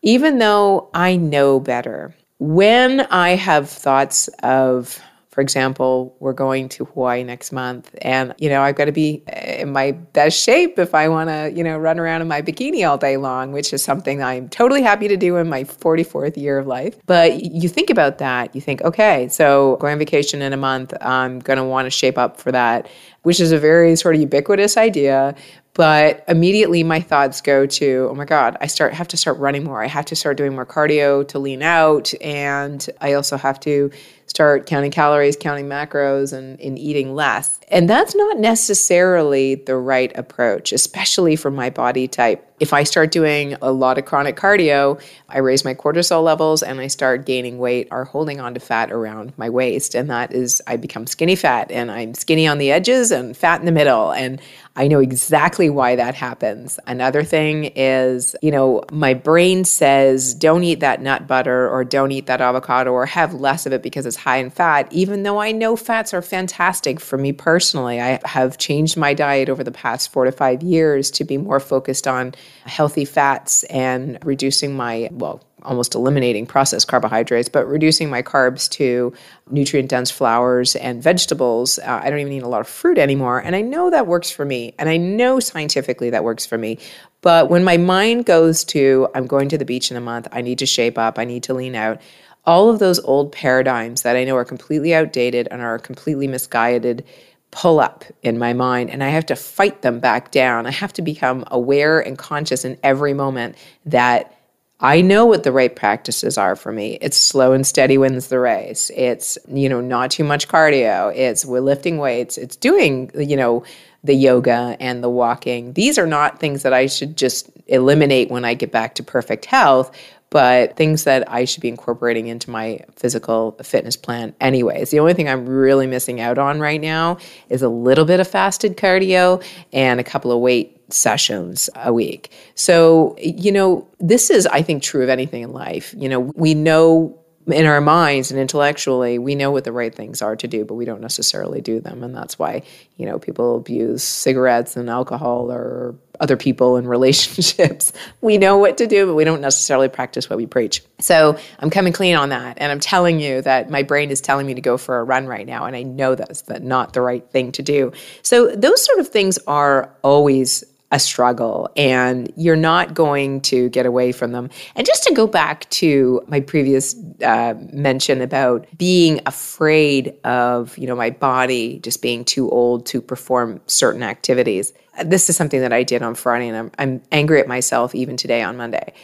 even 0.00 0.38
though 0.38 0.88
I 0.94 1.16
know 1.16 1.60
better, 1.60 2.14
when 2.38 3.00
I 3.02 3.30
have 3.30 3.68
thoughts 3.68 4.28
of 4.42 5.00
For 5.38 5.42
example, 5.42 6.16
we're 6.18 6.32
going 6.32 6.68
to 6.70 6.84
Hawaii 6.86 7.22
next 7.22 7.52
month, 7.52 7.94
and 8.02 8.34
you 8.38 8.48
know 8.48 8.60
I've 8.62 8.74
got 8.74 8.86
to 8.86 8.92
be 8.92 9.22
in 9.60 9.70
my 9.70 9.92
best 9.92 10.42
shape 10.42 10.80
if 10.80 10.96
I 10.96 11.08
want 11.08 11.30
to, 11.30 11.52
you 11.54 11.62
know, 11.62 11.78
run 11.78 12.00
around 12.00 12.22
in 12.22 12.26
my 12.26 12.42
bikini 12.42 12.84
all 12.84 12.98
day 12.98 13.16
long, 13.18 13.52
which 13.52 13.72
is 13.72 13.80
something 13.80 14.20
I'm 14.20 14.48
totally 14.48 14.82
happy 14.82 15.06
to 15.06 15.16
do 15.16 15.36
in 15.36 15.48
my 15.48 15.62
44th 15.62 16.36
year 16.36 16.58
of 16.58 16.66
life. 16.66 16.98
But 17.06 17.40
you 17.44 17.68
think 17.68 17.88
about 17.88 18.18
that, 18.18 18.52
you 18.52 18.60
think, 18.60 18.82
okay, 18.82 19.28
so 19.28 19.76
going 19.76 19.92
on 19.92 20.00
vacation 20.00 20.42
in 20.42 20.52
a 20.52 20.56
month, 20.56 20.92
I'm 21.00 21.38
going 21.38 21.58
to 21.58 21.64
want 21.64 21.86
to 21.86 21.90
shape 21.90 22.18
up 22.18 22.40
for 22.40 22.50
that, 22.50 22.88
which 23.22 23.38
is 23.38 23.52
a 23.52 23.58
very 23.60 23.94
sort 23.94 24.16
of 24.16 24.20
ubiquitous 24.20 24.76
idea. 24.76 25.36
But 25.78 26.24
immediately 26.26 26.82
my 26.82 26.98
thoughts 26.98 27.40
go 27.40 27.64
to, 27.64 28.08
oh 28.10 28.14
my 28.16 28.24
God, 28.24 28.56
I 28.60 28.66
start 28.66 28.94
have 28.94 29.06
to 29.08 29.16
start 29.16 29.38
running 29.38 29.62
more. 29.62 29.80
I 29.80 29.86
have 29.86 30.06
to 30.06 30.16
start 30.16 30.36
doing 30.36 30.52
more 30.56 30.66
cardio 30.66 31.26
to 31.28 31.38
lean 31.38 31.62
out. 31.62 32.12
And 32.20 32.84
I 33.00 33.12
also 33.12 33.36
have 33.36 33.60
to 33.60 33.92
start 34.28 34.66
counting 34.66 34.90
calories, 34.90 35.36
counting 35.36 35.66
macros, 35.66 36.32
and, 36.32 36.60
and 36.60 36.78
eating 36.78 37.14
less. 37.14 37.58
And 37.70 37.88
that's 37.88 38.14
not 38.14 38.38
necessarily 38.38 39.56
the 39.56 39.76
right 39.76 40.16
approach, 40.16 40.72
especially 40.72 41.36
for 41.36 41.50
my 41.50 41.70
body 41.70 42.08
type. 42.08 42.44
If 42.60 42.72
I 42.72 42.82
start 42.82 43.12
doing 43.12 43.54
a 43.62 43.70
lot 43.70 43.98
of 43.98 44.04
chronic 44.04 44.36
cardio, 44.36 45.00
I 45.28 45.38
raise 45.38 45.64
my 45.64 45.74
cortisol 45.74 46.24
levels 46.24 46.62
and 46.62 46.80
I 46.80 46.88
start 46.88 47.26
gaining 47.26 47.58
weight 47.58 47.88
or 47.90 48.04
holding 48.04 48.40
on 48.40 48.54
to 48.54 48.60
fat 48.60 48.90
around 48.90 49.32
my 49.36 49.48
waist. 49.48 49.94
And 49.94 50.10
that 50.10 50.32
is, 50.32 50.60
I 50.66 50.76
become 50.76 51.06
skinny 51.06 51.36
fat 51.36 51.70
and 51.70 51.90
I'm 51.90 52.14
skinny 52.14 52.48
on 52.48 52.58
the 52.58 52.72
edges 52.72 53.12
and 53.12 53.36
fat 53.36 53.60
in 53.60 53.66
the 53.66 53.72
middle. 53.72 54.12
And 54.12 54.40
I 54.74 54.88
know 54.88 55.00
exactly 55.00 55.70
why 55.70 55.96
that 55.96 56.14
happens. 56.14 56.80
Another 56.86 57.22
thing 57.22 57.64
is, 57.76 58.34
you 58.42 58.50
know, 58.50 58.82
my 58.90 59.12
brain 59.12 59.64
says, 59.64 60.34
don't 60.34 60.64
eat 60.64 60.80
that 60.80 61.02
nut 61.02 61.26
butter 61.26 61.68
or 61.68 61.84
don't 61.84 62.12
eat 62.12 62.26
that 62.26 62.40
avocado 62.40 62.92
or 62.92 63.04
have 63.06 63.34
less 63.34 63.66
of 63.66 63.72
it 63.72 63.82
because 63.82 64.06
it's 64.06 64.16
high 64.18 64.36
in 64.36 64.50
fat, 64.50 64.92
even 64.92 65.22
though 65.22 65.40
I 65.40 65.52
know 65.52 65.76
fats 65.76 66.12
are 66.12 66.22
fantastic 66.22 67.00
for 67.00 67.16
me 67.16 67.32
personally. 67.32 68.00
I 68.00 68.20
have 68.24 68.58
changed 68.58 68.96
my 68.96 69.14
diet 69.14 69.48
over 69.48 69.64
the 69.64 69.72
past 69.72 70.12
four 70.12 70.24
to 70.24 70.32
five 70.32 70.62
years 70.62 71.10
to 71.12 71.24
be 71.24 71.38
more 71.38 71.60
focused 71.60 72.06
on 72.06 72.34
healthy 72.64 73.04
fats 73.04 73.64
and 73.64 74.18
reducing 74.24 74.76
my, 74.76 75.08
well, 75.12 75.42
almost 75.62 75.94
eliminating 75.94 76.46
processed 76.46 76.88
carbohydrates, 76.88 77.48
but 77.48 77.66
reducing 77.66 78.08
my 78.08 78.22
carbs 78.22 78.68
to 78.70 79.12
nutrient 79.50 79.88
dense 79.88 80.10
flours 80.10 80.76
and 80.76 81.02
vegetables. 81.02 81.78
Uh, 81.78 82.00
I 82.02 82.10
don't 82.10 82.20
even 82.20 82.32
eat 82.32 82.42
a 82.42 82.48
lot 82.48 82.60
of 82.60 82.68
fruit 82.68 82.98
anymore. 82.98 83.40
And 83.40 83.56
I 83.56 83.60
know 83.60 83.90
that 83.90 84.06
works 84.06 84.30
for 84.30 84.44
me. 84.44 84.74
And 84.78 84.88
I 84.88 84.96
know 84.96 85.40
scientifically 85.40 86.10
that 86.10 86.24
works 86.24 86.46
for 86.46 86.58
me. 86.58 86.78
But 87.20 87.50
when 87.50 87.64
my 87.64 87.76
mind 87.76 88.26
goes 88.26 88.64
to, 88.66 89.08
I'm 89.14 89.26
going 89.26 89.48
to 89.48 89.58
the 89.58 89.64
beach 89.64 89.90
in 89.90 89.96
a 89.96 90.00
month, 90.00 90.28
I 90.30 90.40
need 90.40 90.60
to 90.60 90.66
shape 90.66 90.96
up, 90.96 91.18
I 91.18 91.24
need 91.24 91.42
to 91.44 91.54
lean 91.54 91.74
out, 91.74 92.00
all 92.48 92.70
of 92.70 92.78
those 92.78 92.98
old 93.00 93.30
paradigms 93.30 94.00
that 94.02 94.16
I 94.16 94.24
know 94.24 94.34
are 94.34 94.44
completely 94.44 94.94
outdated 94.94 95.48
and 95.50 95.60
are 95.60 95.78
completely 95.78 96.26
misguided 96.26 97.04
pull 97.50 97.78
up 97.78 98.06
in 98.22 98.38
my 98.38 98.54
mind 98.54 98.88
and 98.88 99.04
I 99.04 99.08
have 99.08 99.26
to 99.26 99.36
fight 99.36 99.82
them 99.82 100.00
back 100.00 100.30
down. 100.30 100.64
I 100.64 100.70
have 100.70 100.94
to 100.94 101.02
become 101.02 101.44
aware 101.50 102.00
and 102.00 102.16
conscious 102.16 102.64
in 102.64 102.78
every 102.82 103.12
moment 103.12 103.54
that 103.84 104.34
I 104.80 105.02
know 105.02 105.26
what 105.26 105.42
the 105.42 105.52
right 105.52 105.74
practices 105.74 106.38
are 106.38 106.56
for 106.56 106.72
me. 106.72 106.96
It's 107.02 107.18
slow 107.18 107.52
and 107.52 107.66
steady 107.66 107.98
wins 107.98 108.28
the 108.28 108.38
race. 108.38 108.90
It's, 108.96 109.36
you 109.48 109.68
know, 109.68 109.82
not 109.82 110.10
too 110.10 110.24
much 110.24 110.48
cardio. 110.48 111.14
It's 111.14 111.44
we're 111.44 111.60
lifting 111.60 111.98
weights. 111.98 112.38
It's 112.38 112.56
doing, 112.56 113.10
you 113.14 113.36
know, 113.36 113.62
the 114.04 114.14
yoga 114.14 114.76
and 114.80 115.02
the 115.02 115.10
walking. 115.10 115.72
These 115.72 115.98
are 115.98 116.06
not 116.06 116.38
things 116.38 116.62
that 116.62 116.72
I 116.72 116.86
should 116.86 117.16
just 117.16 117.50
eliminate 117.66 118.30
when 118.30 118.44
I 118.44 118.54
get 118.54 118.72
back 118.72 118.94
to 118.96 119.02
perfect 119.02 119.44
health, 119.44 119.96
but 120.30 120.76
things 120.76 121.04
that 121.04 121.30
I 121.30 121.44
should 121.44 121.62
be 121.62 121.68
incorporating 121.68 122.28
into 122.28 122.50
my 122.50 122.80
physical 122.96 123.52
fitness 123.62 123.96
plan 123.96 124.34
anyways. 124.40 124.90
The 124.90 125.00
only 125.00 125.14
thing 125.14 125.28
I'm 125.28 125.46
really 125.46 125.86
missing 125.86 126.20
out 126.20 126.38
on 126.38 126.60
right 126.60 126.80
now 126.80 127.18
is 127.48 127.62
a 127.62 127.68
little 127.68 128.04
bit 128.04 128.20
of 128.20 128.28
fasted 128.28 128.76
cardio 128.76 129.42
and 129.72 129.98
a 130.00 130.04
couple 130.04 130.30
of 130.30 130.38
weight 130.40 130.80
sessions 130.92 131.68
a 131.76 131.92
week. 131.92 132.30
So, 132.54 133.16
you 133.18 133.52
know, 133.52 133.86
this 134.00 134.30
is, 134.30 134.46
I 134.46 134.62
think, 134.62 134.82
true 134.82 135.02
of 135.02 135.08
anything 135.08 135.42
in 135.42 135.52
life. 135.52 135.94
You 135.96 136.08
know, 136.08 136.20
we 136.20 136.54
know 136.54 137.17
in 137.48 137.66
our 137.66 137.80
minds 137.80 138.30
and 138.30 138.38
intellectually, 138.38 139.18
we 139.18 139.34
know 139.34 139.50
what 139.50 139.64
the 139.64 139.72
right 139.72 139.94
things 139.94 140.20
are 140.20 140.36
to 140.36 140.46
do, 140.46 140.64
but 140.64 140.74
we 140.74 140.84
don't 140.84 141.00
necessarily 141.00 141.60
do 141.60 141.80
them. 141.80 142.02
And 142.02 142.14
that's 142.14 142.38
why, 142.38 142.62
you 142.96 143.06
know, 143.06 143.18
people 143.18 143.56
abuse 143.56 144.02
cigarettes 144.02 144.76
and 144.76 144.90
alcohol 144.90 145.50
or 145.50 145.94
other 146.20 146.36
people 146.36 146.76
in 146.76 146.86
relationships. 146.88 147.92
we 148.20 148.38
know 148.38 148.58
what 148.58 148.78
to 148.78 148.86
do, 148.86 149.06
but 149.06 149.14
we 149.14 149.24
don't 149.24 149.40
necessarily 149.40 149.88
practice 149.88 150.28
what 150.28 150.36
we 150.36 150.46
preach. 150.46 150.82
So 150.98 151.38
I'm 151.58 151.70
coming 151.70 151.92
clean 151.92 152.16
on 152.16 152.28
that. 152.28 152.58
And 152.60 152.70
I'm 152.70 152.80
telling 152.80 153.20
you 153.20 153.40
that 153.42 153.70
my 153.70 153.82
brain 153.82 154.10
is 154.10 154.20
telling 154.20 154.46
me 154.46 154.54
to 154.54 154.60
go 154.60 154.76
for 154.76 154.98
a 154.98 155.04
run 155.04 155.26
right 155.26 155.46
now. 155.46 155.64
And 155.64 155.74
I 155.74 155.82
know 155.82 156.14
that's 156.14 156.46
not 156.48 156.92
the 156.92 157.00
right 157.00 157.28
thing 157.30 157.52
to 157.52 157.62
do. 157.62 157.92
So 158.22 158.54
those 158.54 158.84
sort 158.84 158.98
of 158.98 159.08
things 159.08 159.38
are 159.46 159.94
always 160.02 160.64
a 160.90 160.98
struggle 160.98 161.68
and 161.76 162.32
you're 162.36 162.56
not 162.56 162.94
going 162.94 163.42
to 163.42 163.68
get 163.68 163.84
away 163.84 164.10
from 164.10 164.32
them. 164.32 164.48
And 164.74 164.86
just 164.86 165.04
to 165.04 165.14
go 165.14 165.26
back 165.26 165.68
to 165.70 166.22
my 166.28 166.40
previous 166.40 166.96
uh, 167.22 167.54
mention 167.72 168.22
about 168.22 168.66
being 168.76 169.20
afraid 169.26 170.14
of, 170.24 170.76
you 170.78 170.86
know, 170.86 170.96
my 170.96 171.10
body 171.10 171.78
just 171.80 172.00
being 172.00 172.24
too 172.24 172.50
old 172.50 172.86
to 172.86 173.02
perform 173.02 173.60
certain 173.66 174.02
activities. 174.02 174.72
This 175.04 175.28
is 175.28 175.36
something 175.36 175.60
that 175.60 175.72
I 175.72 175.82
did 175.82 176.02
on 176.02 176.14
Friday 176.14 176.48
and 176.48 176.56
I'm, 176.56 176.70
I'm 176.78 177.02
angry 177.12 177.40
at 177.40 177.48
myself 177.48 177.94
even 177.94 178.16
today 178.16 178.42
on 178.42 178.56
Monday. 178.56 178.94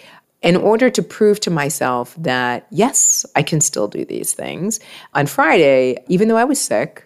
In 0.41 0.57
order 0.57 0.91
to 0.91 1.03
prove 1.03 1.41
to 1.41 1.51
myself 1.51 2.15
that, 2.19 2.67
yes, 2.71 3.25
I 3.35 3.43
can 3.43 3.61
still 3.63 3.89
do 3.89 4.05
these 4.05 4.35
things, 4.35 4.79
on 5.15 5.27
Friday, 5.27 5.97
even 6.09 6.29
though 6.29 6.37
I 6.37 6.45
was 6.45 6.61
sick, 6.61 7.04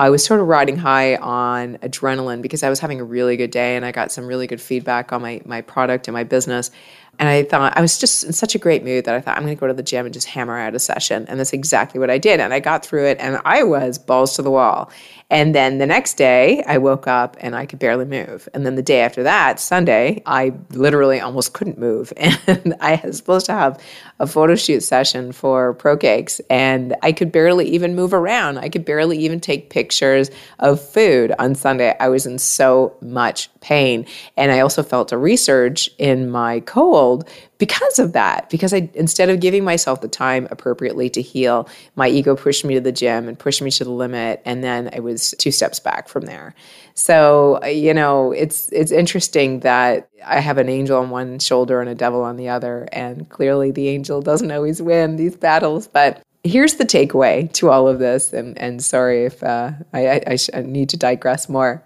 I 0.00 0.08
was 0.08 0.24
sort 0.24 0.40
of 0.40 0.46
riding 0.48 0.78
high 0.78 1.16
on 1.16 1.76
adrenaline 1.82 2.40
because 2.40 2.62
I 2.62 2.70
was 2.70 2.80
having 2.80 3.00
a 3.00 3.04
really 3.04 3.36
good 3.36 3.50
day 3.50 3.76
and 3.76 3.84
I 3.84 3.92
got 3.92 4.10
some 4.10 4.26
really 4.26 4.46
good 4.46 4.60
feedback 4.60 5.12
on 5.12 5.20
my 5.20 5.42
my 5.44 5.60
product 5.60 6.08
and 6.08 6.14
my 6.14 6.24
business. 6.24 6.70
And 7.18 7.28
I 7.28 7.42
thought 7.42 7.76
I 7.76 7.82
was 7.82 7.98
just 7.98 8.24
in 8.24 8.32
such 8.32 8.54
a 8.54 8.58
great 8.58 8.82
mood 8.82 9.04
that 9.04 9.14
I 9.14 9.20
thought 9.20 9.36
I'm 9.36 9.42
going 9.42 9.54
to 9.54 9.60
go 9.60 9.66
to 9.66 9.74
the 9.74 9.82
gym 9.82 10.06
and 10.06 10.14
just 10.14 10.26
hammer 10.26 10.56
out 10.56 10.74
a 10.74 10.78
session. 10.78 11.26
And 11.28 11.38
that's 11.38 11.52
exactly 11.52 12.00
what 12.00 12.08
I 12.08 12.16
did. 12.16 12.40
And 12.40 12.54
I 12.54 12.60
got 12.60 12.82
through 12.82 13.08
it 13.08 13.18
and 13.20 13.42
I 13.44 13.62
was 13.62 13.98
balls 13.98 14.36
to 14.36 14.42
the 14.42 14.50
wall. 14.50 14.90
And 15.30 15.54
then 15.54 15.78
the 15.78 15.86
next 15.86 16.14
day, 16.14 16.62
I 16.66 16.78
woke 16.78 17.06
up 17.06 17.36
and 17.40 17.54
I 17.54 17.64
could 17.64 17.78
barely 17.78 18.04
move. 18.04 18.48
And 18.52 18.66
then 18.66 18.74
the 18.74 18.82
day 18.82 19.00
after 19.00 19.22
that, 19.22 19.60
Sunday, 19.60 20.22
I 20.26 20.52
literally 20.70 21.20
almost 21.20 21.52
couldn't 21.52 21.78
move. 21.78 22.12
And 22.46 22.74
I 22.80 23.00
was 23.04 23.18
supposed 23.18 23.46
to 23.46 23.52
have 23.52 23.80
a 24.18 24.26
photo 24.26 24.56
shoot 24.56 24.82
session 24.82 25.30
for 25.30 25.74
ProCakes, 25.74 26.40
and 26.50 26.96
I 27.02 27.12
could 27.12 27.30
barely 27.30 27.68
even 27.68 27.94
move 27.94 28.12
around. 28.12 28.58
I 28.58 28.68
could 28.68 28.84
barely 28.84 29.18
even 29.18 29.40
take 29.40 29.70
pictures 29.70 30.30
of 30.58 30.80
food 30.80 31.32
on 31.38 31.54
Sunday. 31.54 31.94
I 32.00 32.08
was 32.08 32.26
in 32.26 32.38
so 32.38 32.96
much 33.00 33.50
pain. 33.60 34.06
And 34.36 34.50
I 34.50 34.60
also 34.60 34.82
felt 34.82 35.12
a 35.12 35.16
resurge 35.16 35.88
in 35.98 36.30
my 36.30 36.60
cold 36.60 37.28
because 37.60 37.98
of 38.00 38.14
that 38.14 38.50
because 38.50 38.74
i 38.74 38.90
instead 38.94 39.28
of 39.28 39.38
giving 39.38 39.62
myself 39.62 40.00
the 40.00 40.08
time 40.08 40.48
appropriately 40.50 41.08
to 41.08 41.22
heal 41.22 41.68
my 41.94 42.08
ego 42.08 42.34
pushed 42.34 42.64
me 42.64 42.74
to 42.74 42.80
the 42.80 42.90
gym 42.90 43.28
and 43.28 43.38
pushed 43.38 43.62
me 43.62 43.70
to 43.70 43.84
the 43.84 43.90
limit 43.90 44.42
and 44.44 44.64
then 44.64 44.90
i 44.92 44.98
was 44.98 45.32
two 45.38 45.52
steps 45.52 45.78
back 45.78 46.08
from 46.08 46.24
there. 46.26 46.54
So 46.94 47.64
you 47.64 47.94
know 47.94 48.32
it's 48.32 48.70
it's 48.72 48.90
interesting 48.90 49.60
that 49.60 50.08
i 50.24 50.40
have 50.40 50.58
an 50.58 50.68
angel 50.68 50.98
on 50.98 51.10
one 51.10 51.38
shoulder 51.38 51.80
and 51.80 51.88
a 51.88 51.94
devil 51.94 52.22
on 52.22 52.36
the 52.36 52.48
other 52.48 52.88
and 52.92 53.28
clearly 53.28 53.70
the 53.70 53.88
angel 53.88 54.20
doesn't 54.20 54.50
always 54.50 54.82
win 54.82 55.16
these 55.16 55.36
battles 55.36 55.86
but 55.86 56.22
here's 56.42 56.74
the 56.74 56.84
takeaway 56.84 57.52
to 57.52 57.70
all 57.70 57.86
of 57.86 57.98
this 57.98 58.32
and 58.32 58.56
and 58.58 58.82
sorry 58.82 59.24
if 59.24 59.42
uh, 59.42 59.72
I, 59.92 60.22
I, 60.26 60.38
I 60.54 60.62
need 60.62 60.88
to 60.90 60.96
digress 60.96 61.48
more 61.48 61.84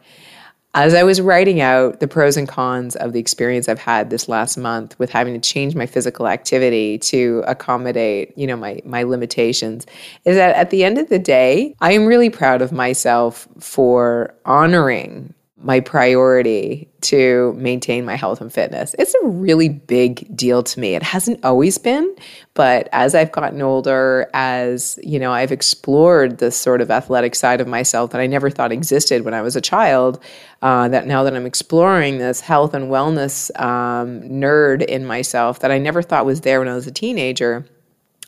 as 0.75 0.93
I 0.93 1.05
was 1.05 1.21
writing 1.21 1.61
out 1.61 2.01
the 2.01 2.09
pros 2.09 2.37
and 2.37 2.49
cons 2.49 2.97
of 2.97 3.13
the 3.13 3.21
experience 3.21 3.69
I've 3.69 3.79
had 3.79 4.11
this 4.11 4.29
last 4.29 4.57
month 4.57 4.99
with 4.99 5.09
having 5.09 5.33
to 5.35 5.41
change 5.41 5.75
my 5.77 5.87
physical 5.87 6.27
activity 6.27 6.99
to 6.99 7.45
accommodate, 7.47 8.37
you 8.37 8.47
know, 8.47 8.57
my 8.57 8.81
my 8.85 9.05
limitations, 9.05 9.87
is 10.25 10.37
that 10.37 10.57
at 10.57 10.71
the 10.71 10.85
end 10.85 10.99
of 10.99 11.09
the 11.09 11.19
day, 11.19 11.75
I 11.81 11.93
am 11.93 12.07
really 12.07 12.31
proud 12.31 12.61
of 12.61 12.73
myself 12.73 13.47
for 13.61 14.35
honoring 14.45 15.33
my 15.65 15.81
priority 15.81 16.87
to 17.01 17.55
maintain 17.57 18.05
my 18.05 18.17
health 18.17 18.41
and 18.41 18.53
fitness. 18.53 18.95
It's 18.99 19.15
a 19.15 19.27
really 19.27 19.71
big 19.71 20.37
deal 20.37 20.63
to 20.63 20.81
me. 20.81 20.95
It 20.95 21.03
hasn't 21.03 21.43
always 21.45 21.79
been, 21.79 22.15
but 22.53 22.89
as 22.93 23.15
I've 23.15 23.33
gotten 23.33 23.63
older, 23.63 24.29
as 24.35 24.99
you 25.03 25.19
know, 25.19 25.33
I've 25.33 25.53
explored 25.53 26.39
this 26.39 26.57
sort 26.57 26.83
of 26.83 26.91
athletic 26.91 27.35
side 27.35 27.63
of 27.63 27.67
myself 27.67 28.11
that 28.11 28.21
I 28.21 28.27
never 28.27 28.51
thought 28.51 28.73
existed 28.73 29.25
when 29.25 29.33
I 29.33 29.41
was 29.41 29.57
a 29.57 29.61
child. 29.61 30.23
Uh, 30.61 30.89
that 30.89 31.07
now 31.07 31.23
that 31.25 31.35
I'm 31.35 31.47
exploring 31.47 32.19
this 32.19 32.41
health 32.41 32.75
and 32.75 32.91
wellness 32.91 33.51
um, 33.61 34.21
nerd 34.23 34.85
in 34.85 35.05
myself 35.05 35.61
that 35.61 35.71
I 35.71 35.79
never 35.79 36.03
thought 36.03 36.25
was 36.25 36.43
there 36.43 36.59
when 36.59 36.69
I 36.69 36.75
was 36.75 36.87
a 36.87 36.93
teenager, 36.93 37.67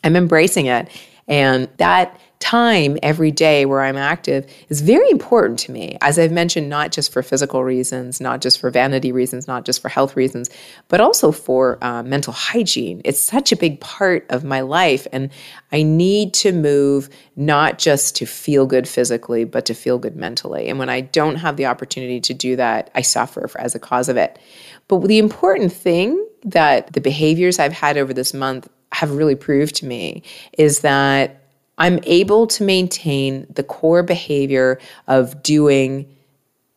I'm 0.03 0.15
embracing 0.15 0.67
it 0.67 0.89
And 1.27 1.67
that 1.77 2.19
time 2.39 2.97
every 3.01 3.31
day 3.31 3.65
where 3.65 3.81
I'm 3.81 3.97
active 3.97 4.45
is 4.69 4.81
very 4.81 5.09
important 5.09 5.59
to 5.59 5.71
me. 5.71 5.97
As 6.01 6.19
I've 6.19 6.31
mentioned, 6.31 6.69
not 6.69 6.91
just 6.91 7.11
for 7.11 7.23
physical 7.23 7.63
reasons, 7.63 8.21
not 8.21 8.41
just 8.41 8.59
for 8.59 8.69
vanity 8.69 9.11
reasons, 9.11 9.47
not 9.47 9.65
just 9.65 9.81
for 9.81 9.89
health 9.89 10.15
reasons, 10.15 10.49
but 10.87 11.01
also 11.01 11.31
for 11.31 11.77
uh, 11.83 12.03
mental 12.03 12.33
hygiene. 12.33 13.01
It's 13.03 13.19
such 13.19 13.51
a 13.51 13.55
big 13.55 13.79
part 13.79 14.25
of 14.29 14.43
my 14.43 14.61
life. 14.61 15.07
And 15.11 15.31
I 15.71 15.83
need 15.83 16.33
to 16.35 16.51
move 16.51 17.09
not 17.35 17.79
just 17.79 18.15
to 18.17 18.25
feel 18.25 18.65
good 18.65 18.87
physically, 18.87 19.43
but 19.43 19.65
to 19.65 19.73
feel 19.73 19.97
good 19.97 20.15
mentally. 20.15 20.67
And 20.67 20.79
when 20.79 20.89
I 20.89 21.01
don't 21.01 21.35
have 21.37 21.57
the 21.57 21.65
opportunity 21.65 22.19
to 22.21 22.33
do 22.33 22.55
that, 22.55 22.91
I 22.93 23.01
suffer 23.01 23.47
for, 23.47 23.59
as 23.59 23.75
a 23.75 23.79
cause 23.79 24.09
of 24.09 24.17
it. 24.17 24.39
But 24.87 25.01
the 25.07 25.17
important 25.17 25.73
thing 25.73 26.23
that 26.43 26.93
the 26.93 27.01
behaviors 27.01 27.59
I've 27.59 27.73
had 27.73 27.97
over 27.97 28.13
this 28.13 28.33
month 28.33 28.69
have 28.91 29.11
really 29.11 29.35
proved 29.35 29.75
to 29.75 29.85
me 29.85 30.23
is 30.57 30.79
that 30.79 31.46
I'm 31.77 31.99
able 32.03 32.47
to 32.47 32.63
maintain 32.63 33.45
the 33.53 33.63
core 33.63 34.03
behavior 34.03 34.79
of 35.07 35.43
doing 35.43 36.13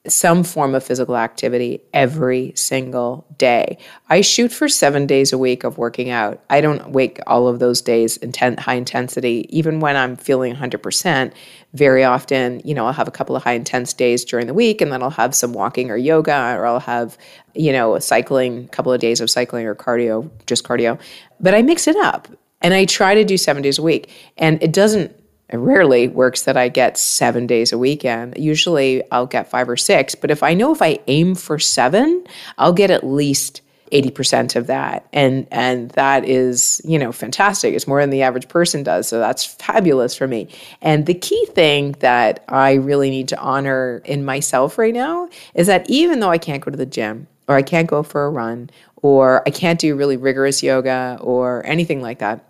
some 0.08 0.44
form 0.44 0.74
of 0.74 0.82
physical 0.82 1.16
activity 1.16 1.82
every 1.92 2.52
single 2.56 3.26
day. 3.36 3.76
I 4.08 4.22
shoot 4.22 4.50
for 4.50 4.66
seven 4.66 5.06
days 5.06 5.30
a 5.32 5.38
week 5.38 5.62
of 5.62 5.76
working 5.76 6.08
out. 6.08 6.42
I 6.48 6.62
don't 6.62 6.90
wake 6.92 7.20
all 7.26 7.48
of 7.48 7.58
those 7.58 7.82
days 7.82 8.16
intent, 8.18 8.60
high 8.60 8.74
intensity, 8.74 9.46
even 9.50 9.78
when 9.78 9.96
I'm 9.96 10.16
feeling 10.16 10.54
100%. 10.54 11.32
Very 11.74 12.02
often, 12.02 12.62
you 12.64 12.74
know, 12.74 12.86
I'll 12.86 12.94
have 12.94 13.08
a 13.08 13.12
couple 13.12 13.36
of 13.36 13.42
high 13.42 13.52
intense 13.52 13.92
days 13.92 14.24
during 14.24 14.46
the 14.46 14.54
week, 14.54 14.80
and 14.80 14.90
then 14.90 15.02
I'll 15.02 15.10
have 15.10 15.34
some 15.34 15.52
walking 15.52 15.90
or 15.90 15.98
yoga, 15.98 16.56
or 16.56 16.64
I'll 16.64 16.80
have, 16.80 17.18
you 17.54 17.72
know, 17.72 17.98
cycling, 17.98 18.64
a 18.64 18.68
couple 18.68 18.92
of 18.92 19.00
days 19.00 19.20
of 19.20 19.30
cycling 19.30 19.66
or 19.66 19.74
cardio, 19.74 20.30
just 20.46 20.64
cardio. 20.64 20.98
But 21.40 21.54
I 21.54 21.60
mix 21.60 21.86
it 21.86 21.96
up. 21.96 22.26
And 22.60 22.74
I 22.74 22.84
try 22.84 23.14
to 23.14 23.24
do 23.24 23.36
seven 23.36 23.62
days 23.62 23.78
a 23.78 23.82
week. 23.82 24.10
And 24.36 24.62
it 24.62 24.72
doesn't, 24.72 25.16
it 25.48 25.56
rarely 25.56 26.08
works 26.08 26.42
that 26.42 26.56
I 26.56 26.68
get 26.68 26.98
seven 26.98 27.46
days 27.46 27.72
a 27.72 27.78
weekend. 27.78 28.36
Usually 28.36 29.02
I'll 29.10 29.26
get 29.26 29.50
five 29.50 29.68
or 29.68 29.76
six. 29.76 30.14
But 30.14 30.30
if 30.30 30.42
I 30.42 30.54
know 30.54 30.72
if 30.72 30.82
I 30.82 30.98
aim 31.06 31.34
for 31.34 31.58
seven, 31.58 32.24
I'll 32.58 32.72
get 32.72 32.90
at 32.90 33.04
least 33.04 33.62
80% 33.92 34.56
of 34.56 34.66
that. 34.68 35.06
And 35.12 35.46
and 35.50 35.90
that 35.90 36.24
is, 36.24 36.80
you 36.84 36.98
know, 36.98 37.12
fantastic. 37.12 37.74
It's 37.74 37.86
more 37.86 38.00
than 38.00 38.10
the 38.10 38.22
average 38.22 38.48
person 38.48 38.82
does. 38.82 39.08
So 39.08 39.18
that's 39.18 39.44
fabulous 39.44 40.14
for 40.14 40.26
me. 40.28 40.48
And 40.80 41.06
the 41.06 41.14
key 41.14 41.44
thing 41.46 41.92
that 42.00 42.44
I 42.48 42.74
really 42.74 43.10
need 43.10 43.28
to 43.28 43.38
honor 43.38 44.02
in 44.04 44.24
myself 44.24 44.78
right 44.78 44.94
now 44.94 45.28
is 45.54 45.66
that 45.66 45.88
even 45.90 46.20
though 46.20 46.30
I 46.30 46.38
can't 46.38 46.64
go 46.64 46.70
to 46.70 46.76
the 46.76 46.86
gym 46.86 47.26
or 47.48 47.56
I 47.56 47.62
can't 47.62 47.88
go 47.88 48.02
for 48.02 48.24
a 48.24 48.30
run 48.30 48.70
or 49.02 49.42
I 49.46 49.50
can't 49.50 49.80
do 49.80 49.96
really 49.96 50.16
rigorous 50.16 50.62
yoga 50.62 51.18
or 51.20 51.64
anything 51.66 52.00
like 52.00 52.20
that, 52.20 52.44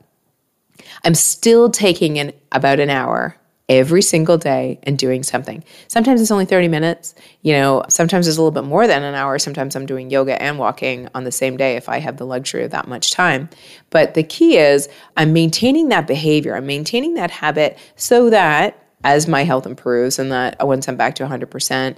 I'm 1.05 1.15
still 1.15 1.71
taking 1.71 2.17
in 2.17 2.33
about 2.53 2.81
an 2.81 2.91
hour 2.91 3.37
every 3.71 4.03
single 4.03 4.37
day 4.37 4.81
and 4.83 4.99
doing 4.99 5.23
something. 5.23 5.63
Sometimes 5.87 6.21
it's 6.21 6.33
only 6.33 6.45
30 6.45 6.67
minutes. 6.67 7.15
You 7.43 7.53
know, 7.53 7.85
sometimes 7.89 8.27
it's 8.27 8.37
a 8.37 8.43
little 8.43 8.51
bit 8.51 8.69
more 8.69 8.89
than 8.89 9.05
an 9.05 9.15
hour. 9.15 9.39
Sometimes 9.39 9.77
I'm 9.77 9.87
doing 9.87 10.11
yoga 10.11 10.43
and 10.43 10.59
walking 10.59 11.09
on 11.15 11.23
the 11.23 11.31
same 11.31 11.57
day 11.57 11.77
if 11.77 11.89
I 11.89 11.99
have 11.99 12.17
the 12.17 12.27
luxury 12.27 12.65
of 12.65 12.73
that 12.73 12.89
much 12.89 13.13
time. 13.13 13.49
But 13.91 14.15
the 14.15 14.25
key 14.25 14.59
is 14.59 14.89
I'm 15.17 15.33
maintaining 15.33 15.89
that 15.91 16.09
behavior, 16.09 16.57
I'm 16.57 16.67
maintaining 16.67 17.15
that 17.15 17.31
habit 17.31 17.79
so 17.95 18.29
that 18.31 18.77
as 19.05 19.27
my 19.29 19.45
health 19.45 19.67
improves 19.67 20.19
and 20.19 20.31
that 20.33 20.67
once 20.67 20.89
I'm 20.89 20.97
back 20.97 21.15
to 21.17 21.27
100%, 21.27 21.97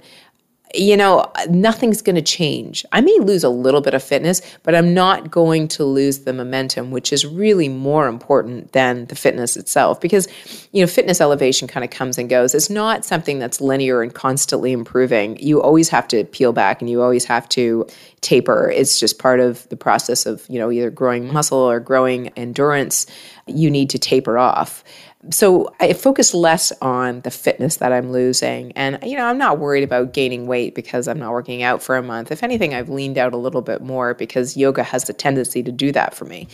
you 0.73 0.97
know, 0.97 1.31
nothing's 1.49 2.01
going 2.01 2.15
to 2.15 2.21
change. 2.21 2.83
I 2.91 3.01
may 3.01 3.17
lose 3.19 3.43
a 3.43 3.49
little 3.49 3.81
bit 3.81 3.93
of 3.93 4.01
fitness, 4.01 4.41
but 4.63 4.73
I'm 4.73 4.93
not 4.93 5.29
going 5.29 5.67
to 5.69 5.83
lose 5.83 6.19
the 6.19 6.33
momentum, 6.33 6.89
which 6.89 7.13
is 7.13 7.25
really 7.25 7.69
more 7.69 8.07
important 8.07 8.71
than 8.71 9.05
the 9.05 9.15
fitness 9.15 9.55
itself 9.55 10.01
because, 10.01 10.27
you 10.71 10.81
know, 10.81 10.87
fitness 10.87 11.21
elevation 11.21 11.67
kind 11.67 11.83
of 11.83 11.91
comes 11.91 12.17
and 12.17 12.27
goes. 12.27 12.55
It's 12.55 12.71
not 12.71 13.05
something 13.05 13.37
that's 13.37 13.61
linear 13.61 14.01
and 14.01 14.13
constantly 14.13 14.71
improving. 14.71 15.37
You 15.37 15.61
always 15.61 15.89
have 15.89 16.07
to 16.09 16.23
peel 16.25 16.53
back 16.53 16.81
and 16.81 16.89
you 16.89 17.03
always 17.03 17.25
have 17.25 17.47
to 17.49 17.85
taper. 18.21 18.71
It's 18.71 18.99
just 18.99 19.19
part 19.19 19.39
of 19.39 19.69
the 19.69 19.77
process 19.77 20.25
of, 20.25 20.43
you 20.49 20.57
know, 20.57 20.71
either 20.71 20.89
growing 20.89 21.31
muscle 21.31 21.59
or 21.59 21.79
growing 21.79 22.29
endurance. 22.29 23.05
You 23.45 23.69
need 23.69 23.91
to 23.91 23.99
taper 23.99 24.39
off 24.39 24.83
so 25.29 25.73
I 25.79 25.93
focus 25.93 26.33
less 26.33 26.73
on 26.81 27.21
the 27.21 27.31
fitness 27.31 27.77
that 27.77 27.93
I'm 27.93 28.11
losing. 28.11 28.71
And, 28.73 28.99
you 29.03 29.17
know, 29.17 29.25
I'm 29.25 29.37
not 29.37 29.59
worried 29.59 29.83
about 29.83 30.13
gaining 30.13 30.47
weight 30.47 30.75
because 30.75 31.07
I'm 31.07 31.19
not 31.19 31.31
working 31.31 31.63
out 31.63 31.81
for 31.81 31.95
a 31.95 32.03
month. 32.03 32.31
If 32.31 32.43
anything, 32.43 32.73
I've 32.73 32.89
leaned 32.89 33.17
out 33.17 33.33
a 33.33 33.37
little 33.37 33.61
bit 33.61 33.81
more 33.81 34.13
because 34.13 34.57
yoga 34.57 34.83
has 34.83 35.09
a 35.09 35.13
tendency 35.13 35.63
to 35.63 35.71
do 35.71 35.91
that 35.93 36.13
for 36.13 36.25
me. 36.25 36.47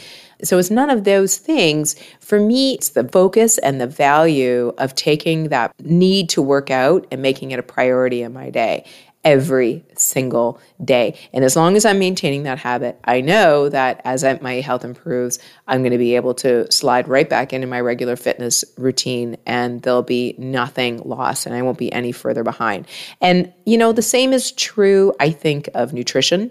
So 0.44 0.58
it's 0.58 0.70
none 0.70 0.90
of 0.90 1.04
those 1.04 1.38
things. 1.38 1.96
For 2.20 2.40
me, 2.40 2.76
it's 2.76 2.90
the 2.90 3.08
focus 3.08 3.58
and 3.58 3.82
the 3.82 3.88
value 3.88 4.74
of 4.78 4.94
taking 4.96 5.50
that 5.50 5.74
need 5.80 6.30
to 6.30 6.42
work 6.42 6.70
out 6.70 7.08
and 7.12 7.22
making 7.22 7.52
it 7.52 7.60
a 7.60 7.64
priority 7.64 8.22
in 8.22 8.34
my 8.34 8.50
day 8.50 8.86
every 9.26 9.84
single 9.96 10.62
day. 10.84 11.18
And 11.34 11.44
as 11.44 11.56
long 11.56 11.76
as 11.76 11.86
I'm 11.86 12.00
maintaining 12.00 12.44
that 12.44 12.58
habit, 12.58 12.98
I 13.04 13.20
know 13.20 13.68
that 13.68 14.00
as 14.06 14.24
I, 14.24 14.40
my 14.42 14.56
health 14.62 14.86
improves, 14.86 15.40
I'm 15.68 15.82
going 15.82 15.92
to 15.92 15.98
be 15.98 16.16
able 16.16 16.34
to 16.36 16.72
slide 16.72 17.08
right 17.08 17.30
back 17.30 17.52
into 17.52 17.68
my 17.68 17.82
regular 17.82 18.16
fitness 18.16 18.64
routine 18.78 19.36
and 19.46 19.82
there'll 19.82 20.04
be 20.04 20.36
nothing 20.38 21.02
lost 21.04 21.46
and 21.46 21.54
I 21.54 21.62
won't 21.62 21.78
be 21.78 21.92
any 21.92 22.14
further 22.14 22.44
behind. 22.44 22.88
And, 23.20 23.54
you 23.66 23.78
know, 23.78 23.92
the 23.92 24.02
same 24.02 24.32
is 24.32 24.54
true, 24.54 25.14
I 25.20 25.32
think, 25.32 25.70
of 25.74 25.92
nutrition. 25.92 26.50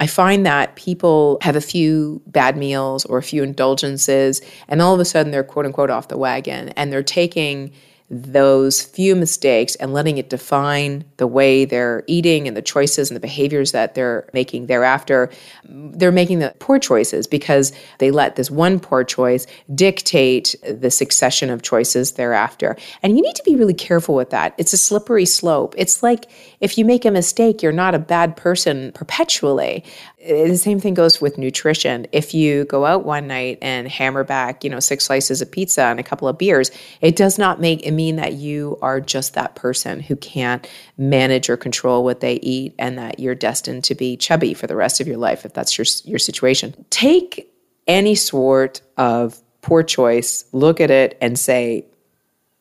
I 0.00 0.06
find 0.06 0.44
that 0.46 0.74
people 0.76 1.38
have 1.42 1.56
a 1.56 1.60
few 1.60 2.22
bad 2.26 2.56
meals 2.56 3.04
or 3.04 3.18
a 3.18 3.22
few 3.22 3.42
indulgences, 3.42 4.40
and 4.66 4.80
all 4.80 4.94
of 4.94 5.00
a 5.00 5.04
sudden 5.04 5.30
they're 5.30 5.44
quote 5.44 5.66
unquote 5.66 5.90
off 5.90 6.08
the 6.08 6.16
wagon 6.16 6.70
and 6.70 6.90
they're 6.90 7.02
taking 7.02 7.70
those 8.10 8.82
few 8.82 9.14
mistakes 9.14 9.76
and 9.76 9.92
letting 9.92 10.18
it 10.18 10.28
define 10.28 11.04
the 11.18 11.28
way 11.28 11.64
they're 11.64 12.02
eating 12.08 12.48
and 12.48 12.56
the 12.56 12.62
choices 12.62 13.08
and 13.08 13.14
the 13.14 13.20
behaviors 13.20 13.70
that 13.70 13.94
they're 13.94 14.28
making 14.32 14.66
thereafter, 14.66 15.30
they're 15.64 16.10
making 16.10 16.40
the 16.40 16.52
poor 16.58 16.80
choices 16.80 17.28
because 17.28 17.72
they 17.98 18.10
let 18.10 18.34
this 18.34 18.50
one 18.50 18.80
poor 18.80 19.04
choice 19.04 19.46
dictate 19.76 20.56
the 20.68 20.90
succession 20.90 21.50
of 21.50 21.62
choices 21.62 22.12
thereafter. 22.12 22.76
And 23.04 23.16
you 23.16 23.22
need 23.22 23.36
to 23.36 23.44
be 23.44 23.54
really 23.54 23.74
careful 23.74 24.16
with 24.16 24.30
that. 24.30 24.54
It's 24.58 24.72
a 24.72 24.78
slippery 24.78 25.26
slope. 25.26 25.76
It's 25.78 26.02
like 26.02 26.26
if 26.58 26.76
you 26.76 26.84
make 26.84 27.04
a 27.04 27.12
mistake, 27.12 27.62
you're 27.62 27.70
not 27.70 27.94
a 27.94 28.00
bad 28.00 28.36
person 28.36 28.90
perpetually. 28.90 29.84
The 30.26 30.56
same 30.56 30.80
thing 30.80 30.94
goes 30.94 31.20
with 31.20 31.38
nutrition. 31.38 32.08
If 32.10 32.34
you 32.34 32.64
go 32.64 32.86
out 32.86 33.06
one 33.06 33.28
night 33.28 33.58
and 33.62 33.86
hammer 33.88 34.24
back, 34.24 34.64
you 34.64 34.68
know, 34.68 34.80
six 34.80 35.04
slices 35.04 35.40
of 35.40 35.50
pizza 35.50 35.84
and 35.84 36.00
a 36.00 36.02
couple 36.02 36.26
of 36.26 36.36
beers, 36.36 36.72
it 37.00 37.14
does 37.14 37.38
not 37.38 37.60
make 37.60 37.86
it 37.86 37.92
mean 38.00 38.16
that 38.16 38.32
you 38.32 38.78
are 38.80 38.98
just 38.98 39.34
that 39.34 39.54
person 39.54 40.00
who 40.00 40.16
can't 40.16 40.66
manage 40.96 41.50
or 41.50 41.56
control 41.56 42.02
what 42.02 42.20
they 42.20 42.34
eat 42.34 42.74
and 42.78 42.96
that 42.96 43.20
you're 43.20 43.34
destined 43.34 43.84
to 43.84 43.94
be 43.94 44.16
chubby 44.16 44.54
for 44.54 44.66
the 44.66 44.76
rest 44.76 45.00
of 45.00 45.06
your 45.06 45.18
life 45.18 45.44
if 45.44 45.52
that's 45.52 45.76
your 45.76 45.84
your 46.04 46.18
situation. 46.18 46.68
Take 46.88 47.52
any 47.86 48.14
sort 48.14 48.80
of 48.96 49.38
poor 49.60 49.82
choice, 49.82 50.46
look 50.52 50.80
at 50.80 50.90
it 50.90 51.18
and 51.20 51.38
say, 51.38 51.84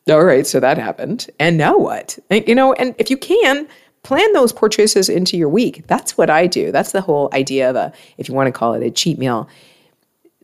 all 0.10 0.26
right, 0.26 0.46
so 0.46 0.60
that 0.60 0.78
happened. 0.78 1.30
And 1.40 1.58
now 1.58 1.78
what? 1.78 2.20
You 2.30 2.56
know, 2.56 2.74
and 2.74 2.94
if 2.98 3.10
you 3.10 3.18
can, 3.18 3.68
plan 4.04 4.34
those 4.34 4.52
purchases 4.52 5.08
into 5.08 5.38
your 5.38 5.50
week. 5.50 5.86
That's 5.88 6.18
what 6.18 6.30
I 6.30 6.48
do. 6.48 6.72
That's 6.72 6.92
the 6.92 7.02
whole 7.02 7.30
idea 7.34 7.70
of 7.70 7.76
a, 7.76 7.94
if 8.18 8.28
you 8.28 8.36
want 8.36 8.48
to 8.48 8.52
call 8.60 8.74
it 8.74 8.84
a 8.84 8.92
cheat 8.92 9.18
meal. 9.18 9.48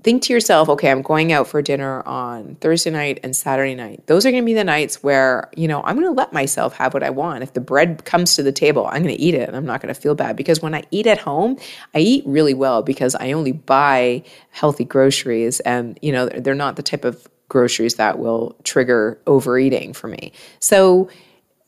Think 0.05 0.21
to 0.21 0.33
yourself, 0.33 0.69
okay, 0.69 0.91
I'm 0.91 1.01
going 1.01 1.33
out 1.33 1.47
for 1.47 1.63
dinner 1.63 2.03
on 2.07 2.57
Thursday 2.61 2.91
night 2.91 3.19
and 3.23 3.35
Saturday 3.35 3.73
night. 3.73 4.05
Those 4.05 4.23
are 4.23 4.29
going 4.29 4.43
to 4.43 4.45
be 4.45 4.53
the 4.53 4.63
nights 4.63 5.01
where, 5.01 5.49
you 5.55 5.67
know, 5.67 5.81
I'm 5.81 5.95
going 5.95 6.05
to 6.05 6.11
let 6.11 6.31
myself 6.31 6.75
have 6.75 6.93
what 6.93 7.01
I 7.01 7.09
want. 7.09 7.41
If 7.41 7.53
the 7.53 7.59
bread 7.59 8.05
comes 8.05 8.35
to 8.35 8.43
the 8.43 8.51
table, 8.51 8.85
I'm 8.85 9.01
going 9.01 9.15
to 9.15 9.19
eat 9.19 9.33
it 9.33 9.47
and 9.47 9.57
I'm 9.57 9.65
not 9.65 9.81
going 9.81 9.91
to 9.91 9.99
feel 9.99 10.13
bad 10.13 10.35
because 10.35 10.61
when 10.61 10.75
I 10.75 10.83
eat 10.91 11.07
at 11.07 11.17
home, 11.17 11.57
I 11.95 12.01
eat 12.01 12.23
really 12.27 12.53
well 12.53 12.83
because 12.83 13.15
I 13.15 13.31
only 13.31 13.51
buy 13.51 14.21
healthy 14.51 14.85
groceries 14.85 15.59
and, 15.61 15.97
you 16.03 16.11
know, 16.11 16.27
they're 16.27 16.53
not 16.53 16.75
the 16.75 16.83
type 16.83 17.03
of 17.03 17.27
groceries 17.49 17.95
that 17.95 18.19
will 18.19 18.55
trigger 18.63 19.19
overeating 19.25 19.93
for 19.93 20.07
me. 20.07 20.33
So, 20.59 21.09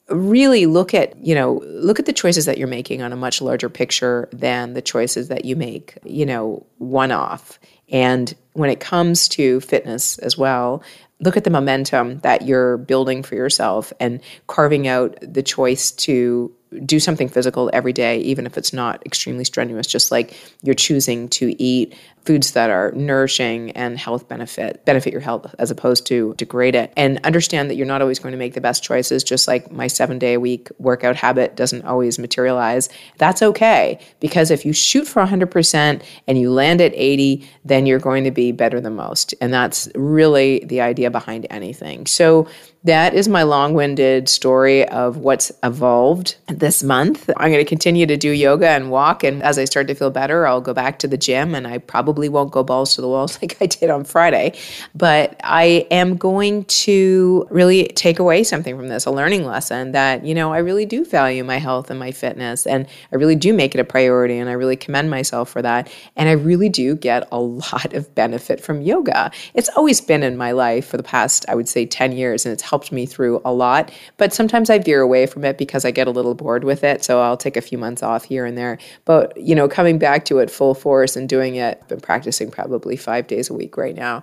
really 0.09 0.65
look 0.65 0.93
at 0.93 1.17
you 1.25 1.35
know 1.35 1.61
look 1.65 1.99
at 1.99 2.05
the 2.05 2.13
choices 2.13 2.45
that 2.45 2.57
you're 2.57 2.65
making 2.65 3.01
on 3.01 3.11
a 3.11 3.15
much 3.17 3.41
larger 3.41 3.67
picture 3.67 4.29
than 4.31 4.73
the 4.73 4.81
choices 4.81 5.27
that 5.27 5.43
you 5.43 5.53
make 5.53 5.97
you 6.05 6.25
know 6.25 6.65
one 6.77 7.11
off 7.11 7.59
and 7.89 8.33
when 8.53 8.69
it 8.69 8.79
comes 8.79 9.27
to 9.27 9.59
fitness 9.61 10.17
as 10.19 10.37
well 10.37 10.83
look 11.19 11.37
at 11.37 11.43
the 11.43 11.49
momentum 11.49 12.19
that 12.19 12.43
you're 12.43 12.77
building 12.77 13.23
for 13.23 13.35
yourself 13.35 13.91
and 13.99 14.21
carving 14.45 14.87
out 14.87 15.17
the 15.21 15.41
choice 15.41 15.91
to 15.91 16.53
do 16.85 16.99
something 16.99 17.29
physical 17.29 17.69
every 17.73 17.93
day, 17.93 18.19
even 18.19 18.45
if 18.45 18.57
it's 18.57 18.73
not 18.73 19.05
extremely 19.05 19.43
strenuous, 19.43 19.87
just 19.87 20.11
like 20.11 20.35
you're 20.63 20.75
choosing 20.75 21.29
to 21.29 21.61
eat 21.61 21.95
foods 22.27 22.51
that 22.51 22.69
are 22.69 22.91
nourishing 22.91 23.71
and 23.71 23.97
health 23.97 24.27
benefit 24.27 24.83
benefit 24.83 25.13
your 25.13 25.21
health 25.21 25.55
as 25.59 25.71
opposed 25.71 26.05
to 26.05 26.33
degrade 26.35 26.75
it. 26.75 26.91
And 26.97 27.19
understand 27.23 27.69
that 27.69 27.75
you're 27.75 27.85
not 27.85 28.01
always 28.01 28.19
going 28.19 28.33
to 28.33 28.37
make 28.37 28.53
the 28.53 28.59
best 28.59 28.83
choices 28.83 29.23
just 29.23 29.47
like 29.47 29.71
my 29.71 29.87
7 29.87 30.19
day 30.19 30.33
a 30.33 30.39
week 30.39 30.67
workout 30.77 31.15
habit 31.15 31.55
doesn't 31.55 31.85
always 31.85 32.19
materialize. 32.19 32.89
That's 33.17 33.41
okay 33.41 33.99
because 34.19 34.51
if 34.51 34.65
you 34.65 34.73
shoot 34.73 35.07
for 35.07 35.23
100% 35.25 36.03
and 36.27 36.37
you 36.37 36.51
land 36.51 36.81
at 36.81 36.91
80 36.93 37.47
then 37.63 37.85
you're 37.85 37.97
going 37.97 38.25
to 38.25 38.31
be 38.31 38.51
better 38.51 38.81
than 38.81 38.95
most. 38.95 39.33
And 39.39 39.53
that's 39.53 39.87
really 39.95 40.65
the 40.65 40.81
idea 40.81 41.09
behind 41.09 41.47
anything. 41.49 42.07
So 42.07 42.49
that 42.87 43.13
is 43.13 43.27
my 43.27 43.43
long 43.43 43.73
winded 43.73 44.29
story 44.29 44.87
of 44.87 45.17
what's 45.17 45.51
evolved 45.61 46.37
this 46.47 46.81
month. 46.81 47.29
I'm 47.35 47.51
going 47.51 47.63
to 47.63 47.67
continue 47.67 48.05
to 48.05 48.15
do 48.15 48.31
yoga 48.31 48.69
and 48.69 48.89
walk. 48.89 49.25
And 49.25 49.43
as 49.43 49.59
I 49.59 49.65
start 49.65 49.87
to 49.87 49.93
feel 49.93 50.09
better, 50.09 50.47
I'll 50.47 50.61
go 50.61 50.73
back 50.73 50.97
to 50.99 51.07
the 51.07 51.17
gym 51.17 51.53
and 51.53 51.67
I 51.67 51.79
probably 51.79 52.29
won't 52.29 52.51
go 52.51 52.63
balls 52.63 52.95
to 52.95 53.01
the 53.01 53.09
walls 53.09 53.39
like 53.41 53.57
I 53.59 53.65
did 53.65 53.89
on 53.89 54.05
Friday. 54.05 54.57
But 54.95 55.35
I 55.43 55.85
am 55.91 56.15
going 56.15 56.63
to 56.63 57.45
really 57.49 57.87
take 57.89 58.19
away 58.19 58.45
something 58.45 58.77
from 58.77 58.87
this 58.87 59.05
a 59.05 59.11
learning 59.11 59.45
lesson 59.45 59.91
that, 59.91 60.25
you 60.25 60.33
know, 60.33 60.53
I 60.53 60.59
really 60.59 60.85
do 60.85 61.03
value 61.03 61.43
my 61.43 61.57
health 61.57 61.89
and 61.89 61.99
my 61.99 62.13
fitness. 62.13 62.65
And 62.65 62.87
I 63.11 63.17
really 63.17 63.35
do 63.35 63.53
make 63.53 63.75
it 63.75 63.81
a 63.81 63.83
priority. 63.85 64.37
And 64.37 64.49
I 64.49 64.53
really 64.53 64.77
commend 64.77 65.09
myself 65.09 65.49
for 65.49 65.61
that. 65.61 65.91
And 66.15 66.29
I 66.29 66.33
really 66.33 66.69
do 66.69 66.95
get 66.95 67.27
a 67.33 67.39
lot 67.73 67.93
of 67.93 68.15
benefit 68.15 68.61
from 68.61 68.81
yoga. 68.81 69.29
It's 69.53 69.69
always 69.75 69.99
been 69.99 70.23
in 70.23 70.37
my 70.37 70.53
life 70.53 70.87
for 70.87 70.95
the 70.95 71.03
past, 71.03 71.45
I 71.49 71.55
would 71.55 71.67
say, 71.67 71.85
10 71.85 72.13
years. 72.13 72.45
And 72.45 72.53
it's 72.53 72.63
helped 72.63 72.76
helped 72.77 72.91
me 72.91 73.07
through 73.07 73.41
a 73.43 73.51
lot. 73.51 73.91
But 74.17 74.31
sometimes 74.31 74.69
I 74.69 74.77
veer 74.77 75.01
away 75.01 75.25
from 75.25 75.43
it 75.43 75.57
because 75.57 75.83
I 75.83 75.89
get 75.89 76.05
a 76.05 76.11
little 76.11 76.35
bored 76.35 76.63
with 76.63 76.83
it. 76.83 77.03
So 77.03 77.19
I'll 77.21 77.35
take 77.35 77.57
a 77.57 77.61
few 77.61 77.79
months 77.79 78.03
off 78.03 78.23
here 78.25 78.45
and 78.45 78.55
there. 78.55 78.77
But, 79.03 79.35
you 79.35 79.55
know, 79.55 79.67
coming 79.67 79.97
back 79.97 80.25
to 80.25 80.37
it 80.37 80.51
full 80.51 80.75
force 80.75 81.15
and 81.15 81.27
doing 81.27 81.55
it, 81.55 81.79
I've 81.81 81.87
been 81.87 81.99
practicing 81.99 82.51
probably 82.51 82.95
five 82.95 83.25
days 83.25 83.49
a 83.49 83.53
week 83.55 83.77
right 83.77 83.95
now. 83.95 84.21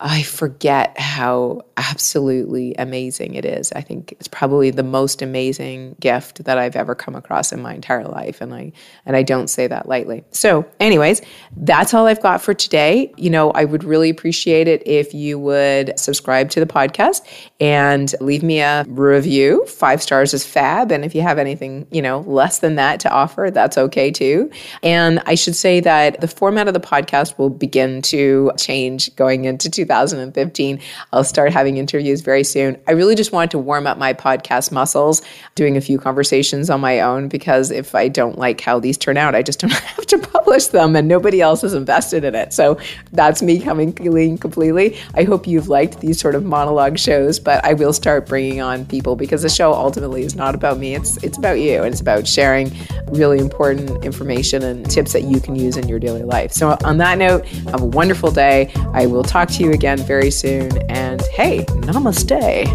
I 0.00 0.22
forget 0.22 0.96
how 0.98 1.62
absolutely 1.76 2.74
amazing 2.76 3.34
it 3.34 3.44
is. 3.44 3.72
I 3.72 3.80
think 3.80 4.12
it's 4.12 4.28
probably 4.28 4.70
the 4.70 4.84
most 4.84 5.22
amazing 5.22 5.96
gift 5.98 6.44
that 6.44 6.56
I've 6.56 6.76
ever 6.76 6.94
come 6.94 7.16
across 7.16 7.50
in 7.50 7.60
my 7.60 7.74
entire 7.74 8.04
life 8.04 8.40
and 8.40 8.54
I 8.54 8.72
and 9.06 9.16
I 9.16 9.24
don't 9.24 9.48
say 9.48 9.66
that 9.66 9.88
lightly. 9.88 10.22
So, 10.30 10.64
anyways, 10.78 11.22
that's 11.56 11.94
all 11.94 12.06
I've 12.06 12.22
got 12.22 12.40
for 12.42 12.54
today. 12.54 13.12
You 13.16 13.30
know, 13.30 13.50
I 13.50 13.64
would 13.64 13.82
really 13.82 14.08
appreciate 14.08 14.68
it 14.68 14.86
if 14.86 15.14
you 15.14 15.36
would 15.38 15.98
subscribe 15.98 16.50
to 16.50 16.60
the 16.60 16.66
podcast 16.66 17.22
and 17.58 18.14
leave 18.20 18.44
me 18.44 18.60
a 18.60 18.84
review. 18.88 19.66
5 19.66 20.02
stars 20.02 20.32
is 20.32 20.44
fab 20.44 20.92
and 20.92 21.04
if 21.04 21.12
you 21.12 21.22
have 21.22 21.38
anything, 21.38 21.88
you 21.90 22.02
know, 22.02 22.20
less 22.20 22.60
than 22.60 22.76
that 22.76 23.00
to 23.00 23.10
offer, 23.10 23.50
that's 23.52 23.76
okay 23.76 24.12
too. 24.12 24.48
And 24.84 25.20
I 25.26 25.34
should 25.34 25.56
say 25.56 25.80
that 25.80 26.20
the 26.20 26.28
format 26.28 26.68
of 26.68 26.74
the 26.74 26.80
podcast 26.80 27.36
will 27.36 27.50
begin 27.50 28.00
to 28.02 28.52
change 28.56 29.14
going 29.16 29.44
into 29.44 29.68
2015. 29.88 30.80
I'll 31.12 31.24
start 31.24 31.52
having 31.52 31.78
interviews 31.78 32.20
very 32.20 32.44
soon. 32.44 32.78
I 32.86 32.92
really 32.92 33.14
just 33.14 33.32
wanted 33.32 33.50
to 33.52 33.58
warm 33.58 33.86
up 33.86 33.98
my 33.98 34.12
podcast 34.12 34.70
muscles, 34.70 35.22
doing 35.54 35.76
a 35.76 35.80
few 35.80 35.98
conversations 35.98 36.70
on 36.70 36.80
my 36.80 37.00
own, 37.00 37.28
because 37.28 37.70
if 37.70 37.94
I 37.94 38.08
don't 38.08 38.38
like 38.38 38.60
how 38.60 38.78
these 38.78 38.98
turn 38.98 39.16
out, 39.16 39.34
I 39.34 39.42
just 39.42 39.60
don't 39.60 39.72
have 39.72 40.06
to 40.06 40.18
publish 40.18 40.66
them 40.66 40.94
and 40.94 41.08
nobody 41.08 41.40
else 41.40 41.64
is 41.64 41.74
invested 41.74 42.24
in 42.24 42.34
it. 42.34 42.52
So 42.52 42.78
that's 43.12 43.42
me 43.42 43.60
coming 43.60 43.92
clean 43.92 44.38
completely. 44.38 44.96
I 45.14 45.24
hope 45.24 45.46
you've 45.46 45.68
liked 45.68 46.00
these 46.00 46.20
sort 46.20 46.34
of 46.34 46.44
monologue 46.44 46.98
shows, 46.98 47.38
but 47.38 47.64
I 47.64 47.72
will 47.72 47.92
start 47.92 48.26
bringing 48.26 48.60
on 48.60 48.84
people 48.86 49.16
because 49.16 49.42
the 49.42 49.48
show 49.48 49.72
ultimately 49.72 50.22
is 50.24 50.34
not 50.34 50.54
about 50.54 50.78
me. 50.78 50.94
It's 50.94 51.16
it's 51.22 51.38
about 51.38 51.60
you 51.60 51.82
and 51.82 51.92
it's 51.92 52.00
about 52.00 52.26
sharing 52.26 52.70
really 53.08 53.38
important 53.38 54.04
information 54.04 54.62
and 54.62 54.88
tips 54.88 55.12
that 55.12 55.22
you 55.24 55.40
can 55.40 55.56
use 55.56 55.76
in 55.76 55.88
your 55.88 55.98
daily 55.98 56.24
life. 56.24 56.52
So 56.52 56.76
on 56.84 56.98
that 56.98 57.18
note, 57.18 57.46
have 57.46 57.80
a 57.80 57.86
wonderful 57.86 58.30
day. 58.30 58.70
I 58.92 59.06
will 59.06 59.22
talk 59.22 59.48
to 59.50 59.62
you 59.62 59.72
again 59.78 59.98
very 59.98 60.30
soon. 60.30 60.76
And 60.90 61.22
hey, 61.32 61.64
namaste. 61.86 62.66